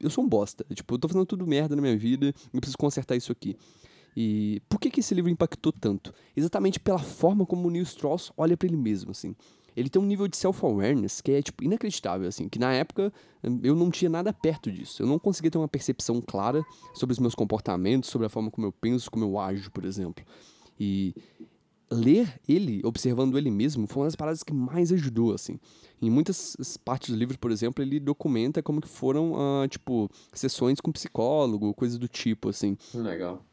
[0.00, 0.64] eu sou um bosta.
[0.74, 3.56] Tipo, eu tô fazendo tudo merda na minha vida, eu preciso consertar isso aqui.
[4.16, 6.12] E por que, que esse livro impactou tanto?
[6.36, 9.34] Exatamente pela forma como o Neil Strauss olha para ele mesmo, assim.
[9.76, 12.48] Ele tem um nível de self-awareness que é, tipo, inacreditável, assim.
[12.48, 13.12] Que na época
[13.62, 15.02] eu não tinha nada perto disso.
[15.02, 18.66] Eu não conseguia ter uma percepção clara sobre os meus comportamentos, sobre a forma como
[18.66, 20.24] eu penso, como eu ajo, por exemplo.
[20.78, 21.14] E
[21.90, 25.58] ler ele, observando ele mesmo, foi uma das paradas que mais ajudou, assim.
[26.00, 30.80] Em muitas partes do livro, por exemplo, ele documenta como que foram, uh, tipo, sessões
[30.80, 32.76] com psicólogo, coisas do tipo, assim.
[32.94, 33.44] Legal.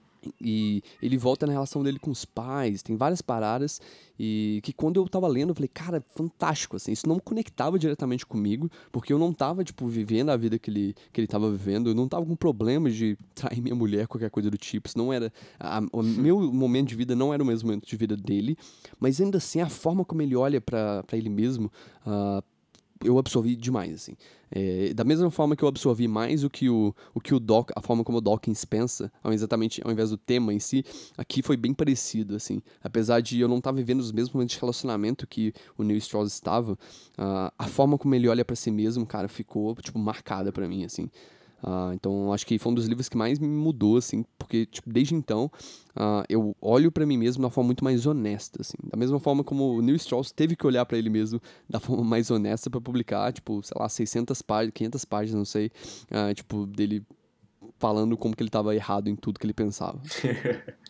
[0.42, 3.82] E ele volta na relação dele com os pais, tem várias paradas.
[4.20, 6.92] E que quando eu tava lendo, eu falei, cara, fantástico, assim.
[6.92, 10.96] Isso não conectava diretamente comigo, porque eu não tava, tipo, vivendo a vida que ele,
[11.14, 11.90] que ele tava vivendo.
[11.90, 14.88] Eu não tava com problemas de trair minha mulher, qualquer coisa do tipo.
[14.88, 15.32] Isso não era.
[15.60, 18.58] A, o meu momento de vida não era o mesmo momento de vida dele.
[19.00, 21.72] Mas ainda assim, a forma como ele olha para ele mesmo.
[22.06, 22.44] Uh,
[23.04, 24.14] eu absorvi demais, assim.
[24.50, 27.72] É, da mesma forma que eu absorvi mais o que o, o que o Doc,
[27.76, 30.86] a forma como o Dawkins pensa, ao, exatamente, ao invés do tema em si,
[31.18, 32.62] aqui foi bem parecido, assim.
[32.82, 36.32] Apesar de eu não estar vivendo os mesmos momentos de relacionamento que o Neil Strauss
[36.32, 40.68] estava, uh, a forma como ele olha para si mesmo, cara, ficou, tipo, marcada para
[40.68, 41.10] mim, assim.
[41.64, 44.90] Uh, então, acho que foi um dos livros que mais me mudou, assim, porque, tipo,
[44.92, 45.52] desde então,
[45.96, 48.78] uh, eu olho para mim mesmo de uma forma muito mais honesta, assim.
[48.84, 52.04] Da mesma forma como o Neil Strauss teve que olhar para ele mesmo da forma
[52.06, 55.72] mais honesta para publicar, tipo, sei lá, 600 páginas, 500 páginas, não sei,
[56.12, 57.04] uh, tipo, dele
[57.80, 60.00] falando como que ele tava errado em tudo que ele pensava.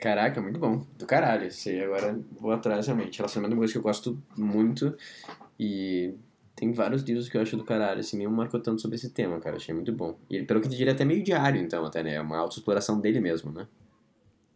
[0.00, 0.86] Caraca, muito bom.
[0.98, 1.52] Do caralho.
[1.52, 3.18] Sei, agora vou atrás realmente.
[3.18, 4.96] Relacionamento é uma coisa que eu gosto muito
[5.58, 6.14] e
[6.60, 9.40] tem vários livros que eu acho do caralho, assim, nenhum marcou tanto sobre esse tema,
[9.40, 10.18] cara, achei muito bom.
[10.28, 12.16] E pelo que eu diria, é até meio diário, então, até, né?
[12.16, 13.66] É uma autoexploração dele mesmo, né?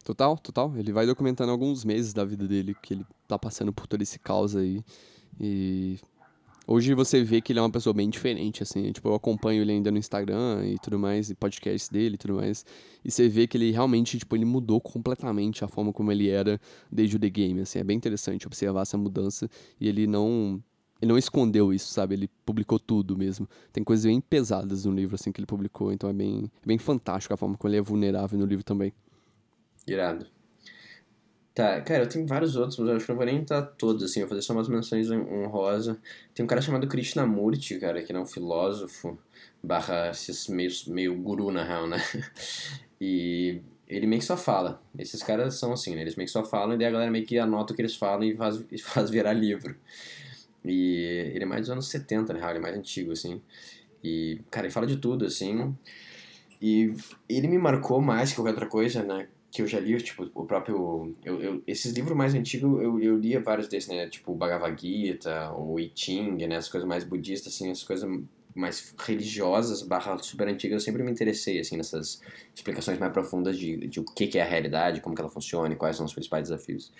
[0.04, 0.76] Total, total.
[0.76, 4.18] Ele vai documentando alguns meses da vida dele, que ele tá passando por todo esse
[4.18, 4.84] caos aí.
[5.40, 5.98] E
[6.66, 8.92] hoje você vê que ele é uma pessoa bem diferente, assim.
[8.92, 12.34] Tipo, eu acompanho ele ainda no Instagram e tudo mais, e podcasts dele e tudo
[12.34, 12.66] mais.
[13.02, 16.60] E você vê que ele realmente, tipo, ele mudou completamente a forma como ele era
[16.92, 17.78] desde o The Game, assim.
[17.78, 19.48] É bem interessante observar essa mudança.
[19.80, 20.62] E ele não
[21.00, 22.14] ele não escondeu isso, sabe?
[22.14, 23.48] Ele publicou tudo mesmo.
[23.72, 25.92] Tem coisas bem pesadas no livro, assim, que ele publicou.
[25.92, 28.92] Então é bem, é bem fantástico a forma como ele é vulnerável no livro também.
[29.86, 30.26] Irado.
[31.54, 34.02] Tá, cara, eu tenho vários outros, mas eu acho que não vou nem entrar todos,
[34.02, 35.96] assim, vou fazer só umas menções honrosas.
[36.34, 39.16] Tem um cara chamado Krishnamurti, cara, que é um filósofo,
[39.62, 40.10] barra
[40.48, 41.98] meio, meio guru, na real, né?
[43.00, 44.82] E ele meio que só fala.
[44.98, 46.00] Esses caras são assim, né?
[46.00, 47.94] Eles meio que só falam e daí a galera meio que anota o que eles
[47.94, 49.76] falam e faz, faz virar livro.
[50.64, 52.40] E ele é mais dos anos 70, né?
[52.40, 53.40] Ele é mais antigo, assim.
[54.02, 55.74] E, cara, ele fala de tudo, assim.
[56.60, 56.94] E
[57.28, 59.28] ele me marcou mais que qualquer outra coisa, né?
[59.50, 61.14] Que eu já li, tipo, o próprio...
[61.22, 64.08] Eu, eu, esses livros mais antigos, eu, eu lia vários desses, né?
[64.08, 66.56] Tipo, o Bhagavad Gita, o I Ching, né?
[66.56, 68.08] As coisas mais budistas, assim, as coisas
[68.54, 72.20] mais religiosas, barra super antigas, eu sempre me interessei, assim, nessas
[72.54, 75.74] explicações mais profundas de, de o que, que é a realidade, como que ela funciona
[75.74, 76.92] e quais são os principais desafios.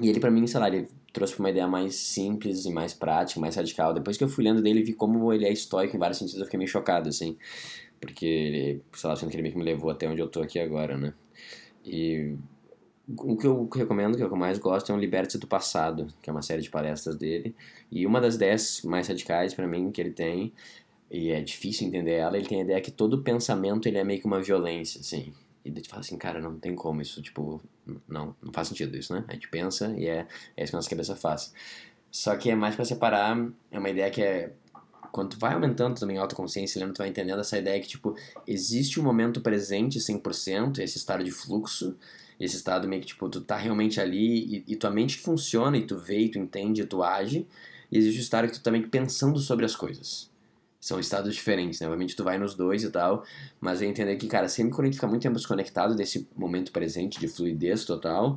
[0.00, 3.40] E ele, para mim, sei lá, ele trouxe uma ideia mais simples e mais prática,
[3.40, 3.92] mais radical.
[3.92, 6.40] Depois que eu fui lendo dele e vi como ele é estoico em vários sentidos,
[6.40, 7.36] eu fiquei meio chocado, assim.
[8.00, 10.40] Porque ele, sei lá, sendo que ele meio que me levou até onde eu tô
[10.40, 11.14] aqui agora, né?
[11.84, 12.34] E
[13.08, 16.08] o que eu recomendo, que é o eu mais gosto, é um Liberte do Passado,
[16.22, 17.54] que é uma série de palestras dele.
[17.90, 20.52] E uma das dez mais radicais para mim que ele tem,
[21.10, 24.20] e é difícil entender ela, ele tem a ideia que todo pensamento ele é meio
[24.20, 25.32] que uma violência, assim.
[25.64, 27.60] E daí tu fala assim, cara, não tem como isso, tipo,
[28.08, 29.24] não, não faz sentido isso, né?
[29.28, 31.52] A gente pensa e é, é isso que a nossa cabeça faz.
[32.10, 33.36] Só que é mais para separar,
[33.70, 34.52] é uma ideia que é
[35.10, 38.16] quando tu vai aumentando também a autoconsciência, lembra, tu vai entendendo essa ideia que, tipo,
[38.46, 41.96] existe um momento presente 100%, esse estado de fluxo,
[42.40, 45.86] esse estado meio que, tipo, tu tá realmente ali e, e tua mente funciona e
[45.86, 47.46] tu vê, e tu entende, e tu age,
[47.90, 50.31] e existe o estado que tu tá meio que pensando sobre as coisas
[50.82, 51.86] são estados diferentes, né?
[51.86, 53.22] Obviamente tu vai nos dois e tal,
[53.60, 56.72] mas é entender que, cara, sempre quando a gente fica muito tempo desconectado desse momento
[56.72, 58.36] presente de fluidez total,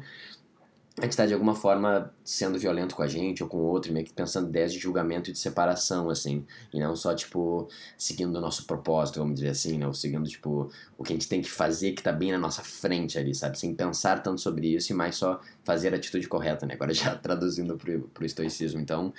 [0.99, 3.91] a gente está de alguma forma sendo violento com a gente ou com o outro,
[3.91, 8.35] meio que pensando ideias de julgamento e de separação, assim, e não só, tipo, seguindo
[8.35, 9.87] o nosso propósito, vamos dizer assim, né?
[9.87, 12.61] Ou seguindo, tipo, o que a gente tem que fazer que tá bem na nossa
[12.61, 13.57] frente ali, sabe?
[13.57, 16.75] Sem pensar tanto sobre isso e mais só fazer a atitude correta, né?
[16.75, 18.79] Agora já traduzindo pro, pro estoicismo.
[18.79, 19.11] Então,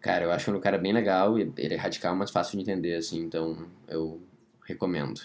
[0.00, 3.20] Cara, eu acho o cara bem legal, ele é radical, mas fácil de entender, assim,
[3.20, 4.20] então eu
[4.66, 5.20] recomendo.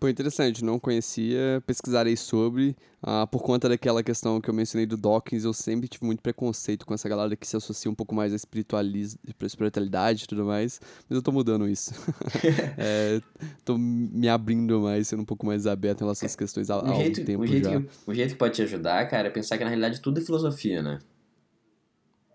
[0.00, 2.76] Pô, interessante, não conhecia, pesquisarei sobre.
[3.02, 6.86] Ah, por conta daquela questão que eu mencionei do Dawkins, eu sempre tive muito preconceito
[6.86, 11.16] com essa galera que se associa um pouco mais à espiritualidade e tudo mais, mas
[11.16, 11.92] eu tô mudando isso.
[12.78, 13.20] é,
[13.64, 16.80] tô me abrindo mais, sendo um pouco mais aberto em relação a essas questões há,
[16.80, 17.80] um jeito, tempo o jeito já.
[17.80, 20.24] Que, o jeito que pode te ajudar, cara, é pensar que na realidade tudo é
[20.24, 21.00] filosofia, né?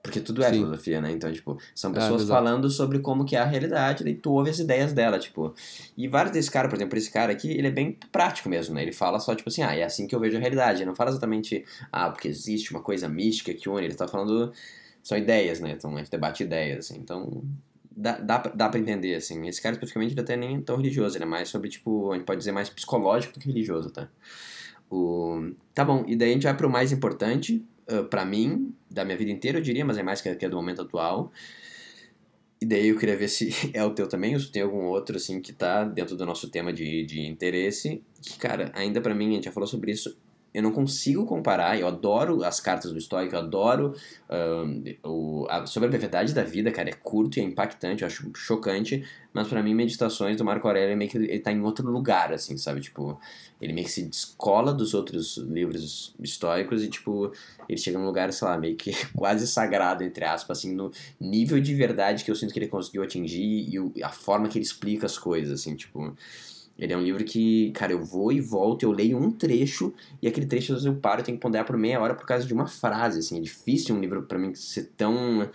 [0.04, 0.56] Porque tudo é Sim.
[0.56, 1.12] filosofia, né?
[1.12, 4.50] Então, tipo, são ah, pessoas falando sobre como que é a realidade, daí tu ouve
[4.50, 5.56] as ideias dela, tipo.
[5.96, 8.82] E vários desses caras, por exemplo, esse cara aqui, ele é bem prático mesmo, né?
[8.82, 10.80] Ele fala só, tipo assim, ah, é assim que eu vejo a realidade.
[10.80, 13.86] Ele não fala exatamente, ah, porque existe uma coisa mística que une.
[13.86, 14.52] Ele tá falando.
[15.02, 15.72] São ideias, né?
[15.72, 17.00] Então a gente debate ideias, assim.
[17.00, 17.42] Então.
[17.96, 19.48] Dá, dá, dá pra entender, assim.
[19.48, 21.16] Esse cara, especificamente, ele até nem é tão religioso.
[21.16, 24.10] Ele é mais sobre, tipo, a gente pode dizer mais psicológico do que religioso, tá?
[24.92, 25.54] O...
[25.74, 29.18] Tá bom, e daí a gente vai pro mais importante, uh, para mim, da minha
[29.18, 31.32] vida inteira, eu diria, mas é mais que, que é do momento atual.
[32.62, 35.18] E daí eu queria ver se é o teu também, ou se tem algum outro,
[35.18, 38.02] assim, que tá dentro do nosso tema de, de interesse.
[38.22, 40.18] Que, cara, ainda para mim, a gente já falou sobre isso,
[40.54, 43.96] eu não consigo comparar, eu adoro as cartas do Stoic, eu adoro
[44.30, 48.08] um, o, a, sobre a brevidade da vida, cara, é curto e é impactante, eu
[48.08, 51.60] acho chocante, mas para mim Meditações do Marco Aurélio é meio que ele tá em
[51.62, 53.20] outro lugar, assim, sabe, tipo,
[53.60, 57.32] ele meio que se descola dos outros livros estoicos e, tipo,
[57.68, 61.60] ele chega num lugar, sei lá, meio que quase sagrado, entre aspas, assim, no nível
[61.60, 64.66] de verdade que eu sinto que ele conseguiu atingir e o, a forma que ele
[64.66, 66.16] explica as coisas, assim, tipo...
[66.78, 70.28] Ele é um livro que, cara, eu vou e volto, eu leio um trecho e
[70.28, 72.68] aquele trecho eu paro e tenho que ponderar por meia hora por causa de uma
[72.68, 73.38] frase, assim.
[73.38, 75.50] É difícil um livro para mim ser tão...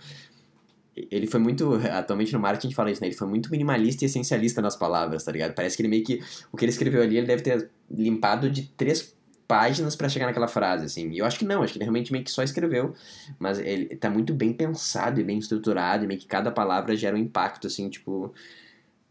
[0.95, 1.75] Ele foi muito...
[1.91, 3.07] Atualmente no marketing a gente fala isso, né?
[3.07, 5.53] Ele foi muito minimalista e essencialista nas palavras, tá ligado?
[5.53, 6.21] Parece que ele meio que...
[6.51, 9.13] O que ele escreveu ali, ele deve ter limpado de três
[9.49, 11.09] páginas para chegar naquela frase, assim.
[11.09, 12.93] E eu acho que não, acho que ele realmente meio que só escreveu,
[13.39, 17.15] mas ele tá muito bem pensado e bem estruturado, e meio que cada palavra gera
[17.15, 18.31] um impacto, assim, tipo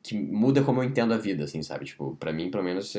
[0.09, 1.85] que muda como eu entendo a vida, assim, sabe?
[1.85, 2.95] Tipo, pra mim, pelo menos,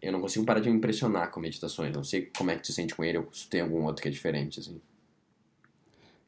[0.00, 1.94] eu não consigo parar de me impressionar com meditações.
[1.94, 4.08] Não sei como é que tu sente com ele ou se tem algum outro que
[4.08, 4.80] é diferente, assim.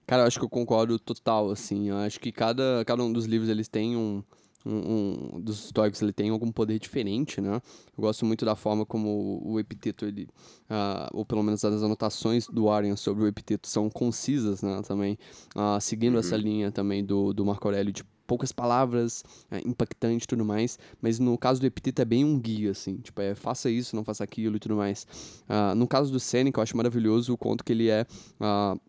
[0.06, 1.88] Cara, eu acho que eu concordo total, assim.
[1.88, 4.22] Eu acho que cada, cada um dos livros, eles têm um...
[4.66, 7.62] Um, um, dos estoicos ele tem algum poder diferente, né?
[7.96, 10.24] Eu gosto muito da forma como o epiteto ele,
[10.68, 14.82] uh, ou pelo menos as anotações do Arian sobre o epiteto são concisas, né?
[14.86, 15.16] Também
[15.56, 16.20] uh, seguindo uhum.
[16.20, 20.78] essa linha também do, do Marco Aurélio de poucas palavras, é, impactante e tudo mais.
[21.02, 22.98] Mas no caso do Epiteto é bem um guia, assim.
[22.98, 25.04] Tipo, é faça isso, não faça aquilo e tudo mais.
[25.48, 28.06] Uh, no caso do Seneca, eu acho maravilhoso o conto que ele é.
[28.40, 28.80] Uh,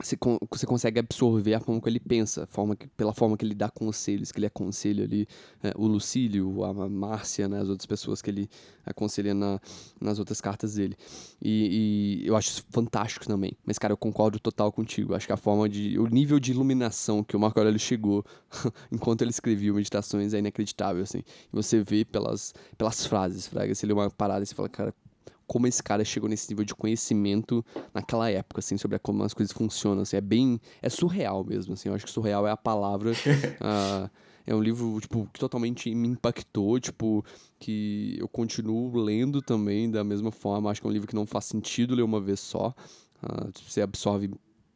[0.00, 0.16] você,
[0.50, 3.70] você consegue absorver a forma que ele pensa, forma que, pela forma que ele dá
[3.70, 5.26] conselhos, que ele aconselha ali
[5.62, 8.50] é, o Lucílio, a Márcia, né, as outras pessoas que ele
[8.84, 9.58] aconselha na,
[10.00, 10.96] nas outras cartas dele.
[11.40, 13.56] E, e, eu acho isso fantástico também.
[13.64, 15.14] Mas, cara, eu concordo total contigo.
[15.14, 15.98] Acho que a forma de.
[15.98, 18.24] O nível de iluminação que o Marco Aurélio chegou
[18.92, 21.22] enquanto ele escrevia Meditações é inacreditável, assim.
[21.52, 23.74] Você vê pelas, pelas frases, Fraga.
[23.74, 24.94] Você lê uma parada e você fala, cara,
[25.46, 29.52] como esse cara chegou nesse nível de conhecimento naquela época, assim, sobre como as coisas
[29.52, 33.12] funcionam, assim, é bem, é surreal mesmo, assim, eu acho que surreal é a palavra,
[33.12, 34.10] uh,
[34.46, 37.24] é um livro, tipo, que totalmente me impactou, tipo,
[37.58, 41.26] que eu continuo lendo também da mesma forma, acho que é um livro que não
[41.26, 42.74] faz sentido ler uma vez só,
[43.22, 44.30] uh, você absorve,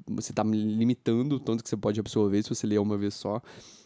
[0.06, 3.42] você tá limitando o tanto que você pode absorver se você ler uma vez só,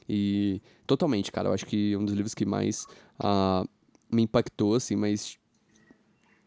[0.06, 2.86] e totalmente, cara, eu acho que é um dos livros que mais
[3.20, 3.66] uh,
[4.12, 5.38] me impactou, assim, mas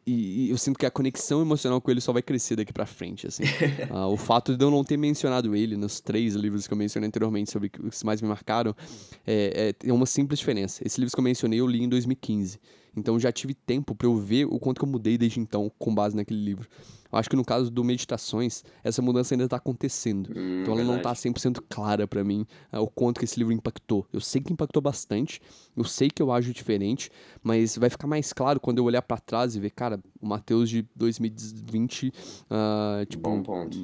[0.08, 2.86] e, e, eu sinto que a conexão emocional com ele só vai crescer daqui para
[2.86, 3.44] frente, assim.
[3.92, 7.08] uh, o fato de eu não ter mencionado ele nos três livros que eu mencionei
[7.10, 8.74] anteriormente sobre os que mais me marcaram
[9.26, 10.82] é, é, é uma simples diferença.
[10.86, 12.58] Esse livro que eu mencionei eu li em 2015.
[12.98, 15.94] Então já tive tempo para eu ver o quanto que eu mudei desde então com
[15.94, 16.68] base naquele livro.
[17.12, 20.32] Eu acho que no caso do Meditações, essa mudança ainda está acontecendo.
[20.36, 20.98] Hum, então ela verdade.
[20.98, 24.06] não tá 100% clara para mim uh, o quanto que esse livro impactou.
[24.12, 25.40] Eu sei que impactou bastante,
[25.76, 27.12] eu sei que eu ajo diferente,
[27.44, 30.68] mas vai ficar mais claro quando eu olhar para trás e ver, cara, o Mateus
[30.70, 32.12] de 2020, uh,
[32.50, 33.78] ah, tipo, Bom ponto.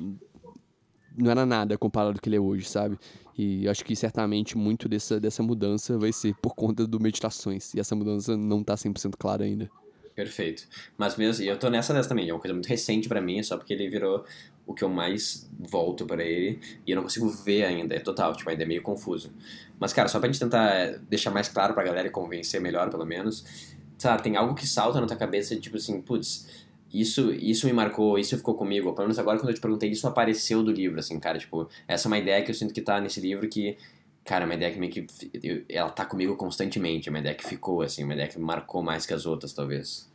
[1.15, 2.97] não era nada comparado ao que ele é hoje, sabe?
[3.37, 7.73] E acho que certamente muito dessa, dessa mudança vai ser por conta do Meditações.
[7.73, 9.69] E essa mudança não tá 100% clara ainda.
[10.15, 10.67] Perfeito.
[10.95, 13.41] Mas mesmo, e eu tô nessa dessa também, é uma coisa muito recente para mim,
[13.41, 14.23] só porque ele virou
[14.65, 18.35] o que eu mais volto para ele e eu não consigo ver ainda, é total,
[18.35, 19.33] tipo, ainda é meio confuso.
[19.79, 23.05] Mas, cara, só pra gente tentar deixar mais claro pra galera e convencer melhor, pelo
[23.05, 23.43] menos,
[23.97, 26.62] sabe, tem algo que salta na tua cabeça, tipo assim, putz,
[26.93, 30.07] isso, isso me marcou, isso ficou comigo, pelo menos agora quando eu te perguntei, isso
[30.07, 33.01] apareceu do livro, assim, cara, tipo, essa é uma ideia que eu sinto que tá
[33.01, 33.77] nesse livro que
[34.23, 35.65] Cara, é uma ideia que meio que.
[35.67, 39.05] Ela tá comigo constantemente, é uma ideia que ficou, assim, uma ideia que marcou mais
[39.05, 40.09] que as outras, talvez.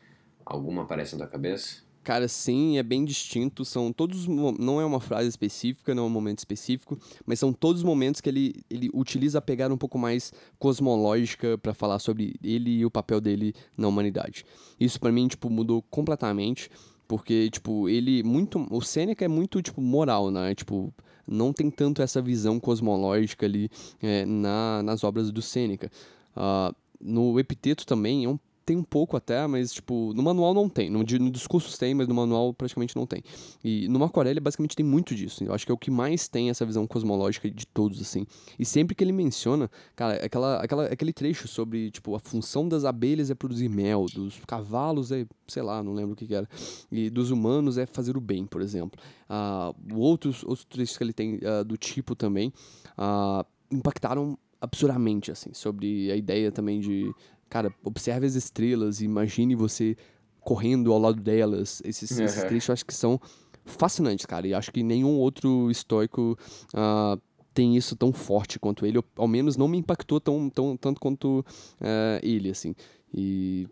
[0.47, 1.83] Alguma aparece na tua cabeça?
[2.03, 3.65] Cara, sim, é bem distinto.
[3.65, 4.27] São todos.
[4.27, 8.21] Não é uma frase específica, não é um momento específico, mas são todos os momentos
[8.21, 12.85] que ele, ele utiliza a pegada um pouco mais cosmológica para falar sobre ele e
[12.85, 14.45] o papel dele na humanidade.
[14.81, 16.71] Isso para mim, tipo, mudou completamente.
[17.07, 18.67] Porque, tipo, ele muito.
[18.71, 20.55] O Seneca é muito, tipo, moral, né?
[20.55, 20.93] Tipo,
[21.27, 23.71] não tem tanto essa visão cosmológica ali
[24.03, 25.91] é, na, nas obras do Sêneca.
[26.37, 30.69] Uh, no Epiteto também é um tem um pouco até, mas, tipo, no manual não
[30.69, 30.91] tem.
[30.91, 31.33] No, no
[31.79, 33.23] tem, mas no manual praticamente não tem.
[33.65, 35.43] E no Marco Aurélio, basicamente, tem muito disso.
[35.43, 38.27] Eu acho que é o que mais tem essa visão cosmológica de todos, assim.
[38.59, 42.85] E sempre que ele menciona, cara, aquela, aquela, aquele trecho sobre, tipo, a função das
[42.85, 46.47] abelhas é produzir mel, dos cavalos é, sei lá, não lembro o que, que era,
[46.93, 49.01] e dos humanos é fazer o bem, por exemplo.
[49.31, 52.53] Uh, outros, outros trechos que ele tem uh, do tipo também
[52.99, 57.11] uh, impactaram absurdamente, assim, sobre a ideia também de
[57.49, 59.97] Cara, observe as estrelas e imagine você
[60.41, 61.83] correndo ao lado delas.
[61.85, 62.25] Esses, Uhum.
[62.25, 63.21] esses trechos eu acho que são
[63.65, 64.47] fascinantes, cara.
[64.47, 66.39] E acho que nenhum outro estoico
[66.75, 67.19] ah,
[67.53, 68.99] tem isso tão forte quanto ele.
[68.99, 71.45] Ou, ao menos não me impactou tão, tão, tanto quanto
[71.81, 72.75] ah, ele, assim.
[73.15, 73.67] E.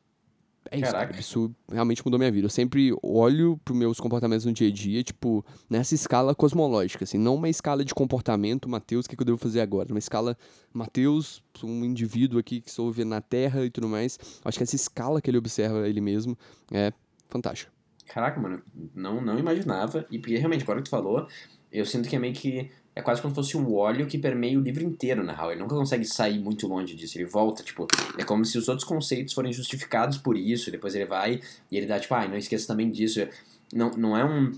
[0.71, 1.19] É isso, cara.
[1.19, 2.47] Isso realmente mudou minha vida.
[2.47, 7.19] Eu sempre olho pros meus comportamentos no dia a dia, tipo, nessa escala cosmológica, assim.
[7.19, 9.91] Não uma escala de comportamento, Mateus, o que, que eu devo fazer agora?
[9.91, 10.37] Uma escala,
[10.73, 14.19] Mateus, um indivíduo aqui que sou na Terra e tudo mais.
[14.45, 16.37] Acho que essa escala que ele observa ele mesmo
[16.73, 16.93] é
[17.29, 17.73] fantástica.
[18.07, 18.63] Caraca, mano,
[18.95, 20.07] não, não imaginava.
[20.11, 21.27] E porque realmente, agora que tu falou,
[21.71, 22.71] eu sinto que é meio que.
[22.97, 25.53] É quase como se fosse um óleo que permeia o livro inteiro, na real.
[25.53, 27.19] Ele nunca consegue sair muito longe disso.
[27.19, 27.87] Ele volta, tipo.
[28.17, 30.71] É como se os outros conceitos forem justificados por isso.
[30.71, 31.39] Depois ele vai
[31.71, 33.29] e ele dá, tipo, ai, não esqueça também disso.
[33.71, 34.51] Não, não é um,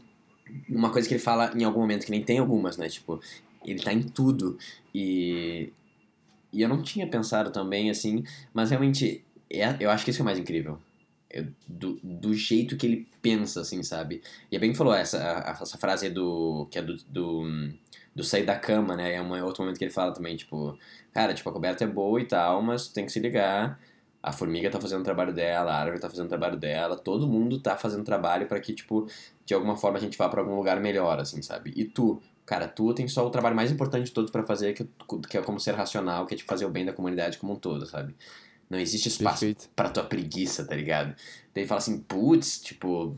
[0.68, 2.88] uma coisa que ele fala em algum momento, que nem tem algumas, né?
[2.88, 3.20] Tipo,
[3.64, 4.56] ele tá em tudo.
[4.94, 5.72] E.
[6.52, 8.24] E eu não tinha pensado também, assim,
[8.54, 10.78] mas realmente, é, eu acho que isso é o mais incrível.
[11.28, 14.22] É do, do jeito que ele pensa, assim, sabe?
[14.50, 15.18] E é bem que falou, essa,
[15.60, 16.66] essa frase do.
[16.70, 17.70] que é do, do,
[18.18, 19.14] do sair da cama, né?
[19.14, 20.76] É um outro momento que ele fala também, tipo,
[21.12, 23.78] cara, tipo, a coberta é boa e tal, mas tu tem que se ligar.
[24.20, 27.28] A formiga tá fazendo o trabalho dela, a árvore tá fazendo o trabalho dela, todo
[27.28, 29.06] mundo tá fazendo trabalho pra que, tipo,
[29.46, 31.72] de alguma forma a gente vá pra algum lugar melhor, assim, sabe?
[31.76, 34.84] E tu, cara, tu tem só o trabalho mais importante de todos pra fazer, que,
[35.30, 37.56] que é como ser racional, que é tipo, fazer o bem da comunidade como um
[37.56, 38.16] todo, sabe?
[38.68, 39.46] Não existe espaço
[39.76, 41.14] pra tua preguiça, tá ligado?
[41.54, 43.16] Daí fala assim, putz, tipo.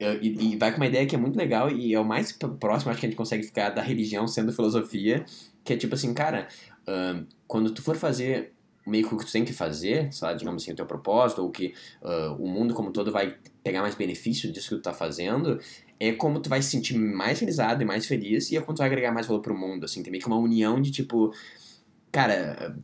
[0.00, 2.90] E, e vai com uma ideia que é muito legal e é o mais próximo,
[2.90, 5.24] acho que a gente consegue ficar da religião sendo filosofia,
[5.64, 6.46] que é tipo assim, cara,
[6.86, 8.52] ahn, quando tu for fazer
[8.86, 11.42] meio que o que tu tem que fazer, sei lá, digamos assim, o teu propósito,
[11.42, 14.92] ou que ah, o mundo como todo vai pegar mais benefício disso que tu tá
[14.92, 15.60] fazendo,
[16.00, 18.78] é como tu vai se sentir mais realizado e mais feliz e é como tu
[18.78, 21.32] vai agregar mais valor pro mundo, assim, tem meio que uma união de tipo,
[22.10, 22.76] cara,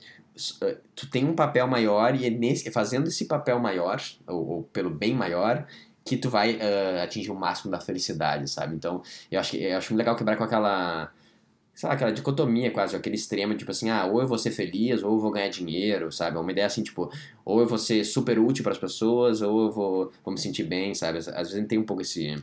[0.95, 4.91] tu tem um papel maior e é nesse, fazendo esse papel maior, ou, ou pelo
[4.91, 5.67] bem maior,
[6.05, 8.77] que tu vai eh, atingir o máximo da felicidade, sabe?
[8.77, 11.11] Então, eu acho, que, eu acho muito legal quebrar com aquela,
[11.75, 15.03] sei lá, aquela dicotomia quase, aquele extremo, tipo assim, ah, ou eu vou ser feliz,
[15.03, 16.37] ou eu vou ganhar dinheiro, sabe?
[16.37, 17.11] Uma ideia assim, tipo,
[17.45, 20.65] ou eu vou ser super útil para as pessoas, ou eu vou, vou me sentir
[20.65, 21.19] bem, sabe?
[21.19, 22.37] Às vezes a gente tem um pouco esse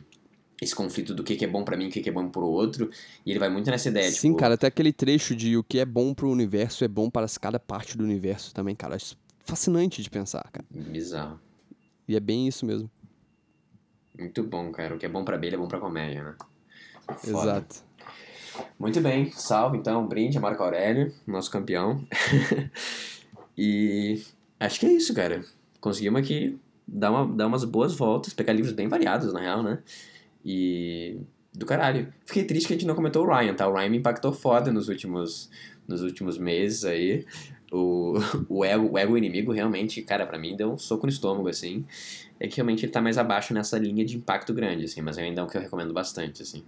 [0.60, 2.28] esse conflito do que, que é bom pra mim e o que, que é bom
[2.28, 2.88] pro outro,
[3.26, 5.80] e ele vai muito nessa ideia, Sim, tipo, cara, até aquele trecho de o que
[5.80, 8.94] é bom pro universo é bom para cada parte do universo também, cara.
[8.94, 10.64] Acho fascinante de pensar, cara.
[10.70, 11.40] bizarro.
[12.06, 12.88] E é bem isso mesmo.
[14.18, 14.94] Muito bom, cara.
[14.94, 16.34] O que é bom pra abelha é bom pra comédia, né?
[17.18, 17.38] Foda.
[17.40, 17.92] Exato.
[18.78, 22.04] Muito bem, salve então, um brinde a Marco Aurélio, nosso campeão.
[23.56, 24.22] e
[24.60, 25.42] acho que é isso, cara.
[25.80, 29.78] Conseguimos aqui dar, uma, dar umas boas voltas, pegar livros bem variados, na real, né?
[30.44, 31.18] E.
[31.54, 32.12] Do caralho.
[32.24, 33.68] Fiquei triste que a gente não comentou o Ryan, tá?
[33.68, 35.50] O Ryan me impactou foda nos últimos,
[35.86, 37.26] nos últimos meses aí.
[37.70, 38.14] O,
[38.48, 41.84] o, ego, o ego inimigo realmente, cara, pra mim deu um soco no estômago, assim.
[42.42, 45.40] É que realmente ele tá mais abaixo nessa linha de impacto grande, assim, mas ainda
[45.40, 46.64] é um que eu recomendo bastante, assim.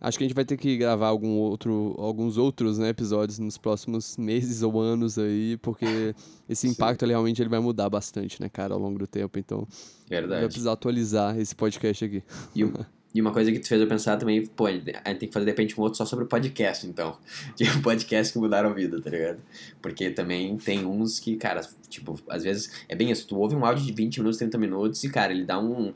[0.00, 3.58] Acho que a gente vai ter que gravar algum outro, alguns outros né, episódios nos
[3.58, 6.14] próximos meses ou anos aí, porque
[6.48, 9.40] esse impacto ele, realmente ele vai mudar bastante, né, cara, ao longo do tempo.
[9.40, 9.66] Então,
[10.08, 10.46] vai Verdade.
[10.46, 12.22] precisar atualizar esse podcast aqui.
[12.54, 12.72] E, um-
[13.14, 14.84] e uma coisa que tu fez eu pensar também, pô, a gente
[15.18, 17.18] tem que fazer de repente um outro só sobre podcast, então.
[17.56, 19.40] Tipo, podcast que mudaram a vida, tá ligado?
[19.82, 23.64] Porque também tem uns que, cara, tipo, às vezes é bem isso, tu ouve um
[23.66, 25.92] áudio de 20 minutos, 30 minutos e, cara, ele dá um.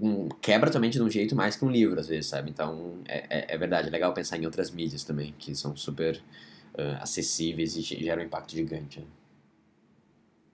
[0.00, 2.50] um quebra tua mente de um jeito mais que um livro, às vezes, sabe?
[2.50, 6.20] Então, é, é, é verdade, é legal pensar em outras mídias também, que são super
[6.78, 9.00] ah, acessíveis e ge- geram um impacto gigante.
[9.00, 9.06] né?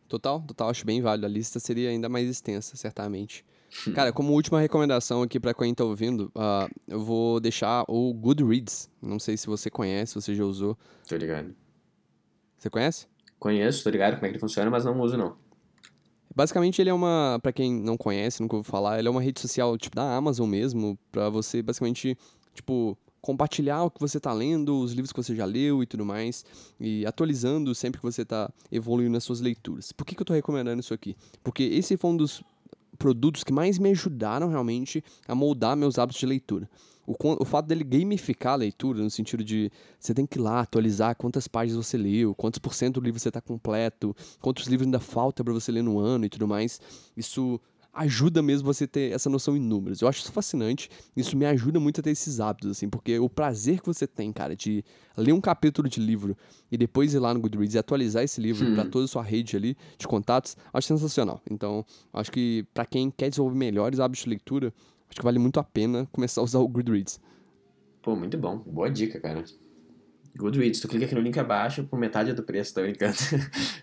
[0.08, 1.26] Total, total, acho bem válido.
[1.26, 3.44] A lista seria ainda mais extensa, certamente.
[3.94, 8.90] Cara, como última recomendação aqui pra quem tá ouvindo, ah, eu vou deixar o Goodreads.
[9.00, 10.76] Não sei se você conhece, você já usou.
[11.08, 11.54] Tô ligado.
[12.58, 13.06] Você conhece?
[13.38, 15.36] Conheço, tô ligado como é que ele funciona, mas não uso não.
[16.34, 17.38] Basicamente, ele é uma.
[17.42, 20.48] Pra quem não conhece, nunca ouviu falar, ele é uma rede social tipo da Amazon
[20.48, 22.16] mesmo, pra você basicamente,
[22.54, 26.04] tipo, compartilhar o que você tá lendo, os livros que você já leu e tudo
[26.04, 26.44] mais,
[26.78, 29.92] e atualizando sempre que você tá evoluindo nas suas leituras.
[29.92, 31.16] Por que, que eu tô recomendando isso aqui?
[31.42, 32.42] Porque esse foi um dos
[32.98, 36.68] produtos que mais me ajudaram realmente a moldar meus hábitos de leitura.
[37.06, 40.60] O, o fato dele gamificar a leitura, no sentido de você tem que ir lá
[40.60, 44.86] atualizar quantas páginas você leu, quantos por cento do livro você está completo, quantos livros
[44.86, 46.80] ainda falta para você ler no ano e tudo mais.
[47.16, 47.60] Isso
[47.92, 50.00] ajuda mesmo você ter essa noção em números.
[50.00, 50.88] Eu acho isso fascinante.
[51.16, 54.32] Isso me ajuda muito a ter esses hábitos, assim, porque o prazer que você tem,
[54.32, 54.82] cara, de
[55.16, 56.36] ler um capítulo de livro
[56.70, 58.74] e depois ir lá no Goodreads e atualizar esse livro Hum.
[58.74, 61.40] para toda a sua rede ali de contatos, acho sensacional.
[61.50, 64.72] Então, acho que para quem quer desenvolver melhores hábitos de leitura,
[65.10, 67.20] acho que vale muito a pena começar a usar o Goodreads.
[68.00, 68.58] Pô, muito bom.
[68.58, 69.44] Boa dica, cara.
[70.36, 73.14] Goodreads, tu clica aqui no link abaixo por metade do preço, tá brincando?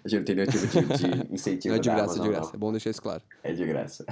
[0.04, 1.74] A gente não tem nenhum tipo de, de incentivo.
[1.74, 2.48] Não é de graça, é Amazon, de graça.
[2.48, 2.56] não.
[2.56, 3.22] É bom deixar isso claro.
[3.44, 4.06] É de graça.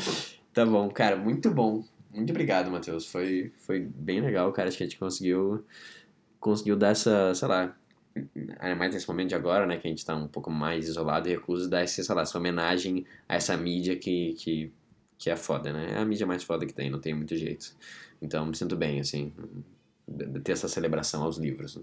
[0.54, 1.84] tá bom, cara, muito bom.
[2.12, 3.06] Muito obrigado, Matheus.
[3.06, 4.68] Foi, foi bem legal, cara.
[4.68, 5.64] Acho que a gente conseguiu,
[6.40, 7.76] conseguiu dar essa, sei lá,
[8.58, 11.28] ainda mais nesse momento de agora, né, que a gente tá um pouco mais isolado
[11.28, 14.72] e recluso, dar essa, sei lá, essa homenagem a essa mídia que, que,
[15.18, 15.92] que é foda, né?
[15.92, 17.74] É a mídia mais foda que tem, não tem muito jeito.
[18.20, 19.32] Então, me sinto bem, assim,
[20.06, 21.76] de ter essa celebração aos livros.
[21.76, 21.82] né?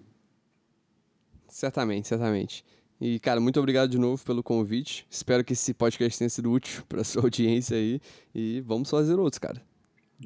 [1.47, 2.63] Certamente, certamente.
[3.01, 5.07] E, cara, muito obrigado de novo pelo convite.
[5.09, 8.01] Espero que esse podcast tenha sido útil pra sua audiência aí.
[8.36, 9.61] E vamos fazer outros, cara.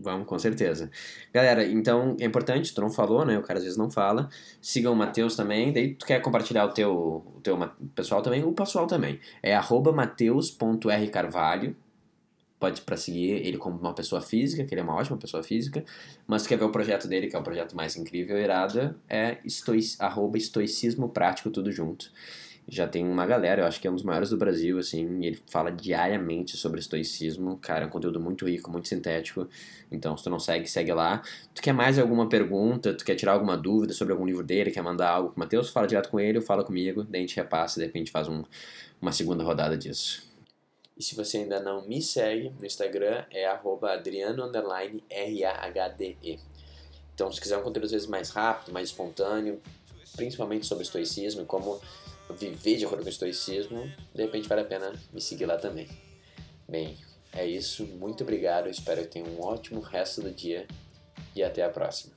[0.02, 0.89] Vamos, com certeza.
[1.32, 3.38] Galera, então é importante, tu não falou, né?
[3.38, 4.28] O cara às vezes não fala.
[4.60, 5.72] Sigam o Matheus também.
[5.72, 7.56] Daí tu quer compartilhar o teu, o teu
[7.94, 8.44] pessoal também?
[8.44, 9.20] O pessoal também.
[9.44, 11.76] É arroba mateus.rcarvalho.
[12.64, 15.84] Pode para seguir ele como uma pessoa física, que ele é uma ótima pessoa física.
[16.26, 18.45] Mas quer ver o projeto dele, que é o projeto mais incrível e
[19.09, 22.09] é estoi, arroba estoicismo prático, tudo junto.
[22.66, 25.26] Já tem uma galera, eu acho que é um dos maiores do Brasil, assim, e
[25.28, 27.57] ele fala diariamente sobre estoicismo.
[27.57, 29.45] Cara, é um conteúdo muito rico, muito sintético.
[29.91, 31.22] Então, se tu não segue, segue lá.
[31.53, 34.82] Tu quer mais alguma pergunta, tu quer tirar alguma dúvida sobre algum livro dele, quer
[34.82, 37.78] mandar algo pro Matheus, fala direto com ele ou fala comigo, daí a gente repassa
[37.78, 38.41] de repente faz um,
[39.01, 40.33] uma segunda rodada disso.
[40.98, 46.39] E se você ainda não me segue no Instagram, é arroba adriano, underline, R-A-H-D-E.
[47.14, 49.62] Então, se quiser um conteúdo às vezes mais rápido, mais espontâneo,
[50.16, 51.82] principalmente sobre estoicismo e como
[52.32, 55.88] viver de acordo com o estoicismo, de repente vale a pena me seguir lá também.
[56.68, 56.98] Bem,
[57.32, 57.86] é isso.
[57.86, 58.70] Muito obrigado.
[58.70, 60.68] Espero que tenham um ótimo resto do dia
[61.36, 62.14] e até a próxima.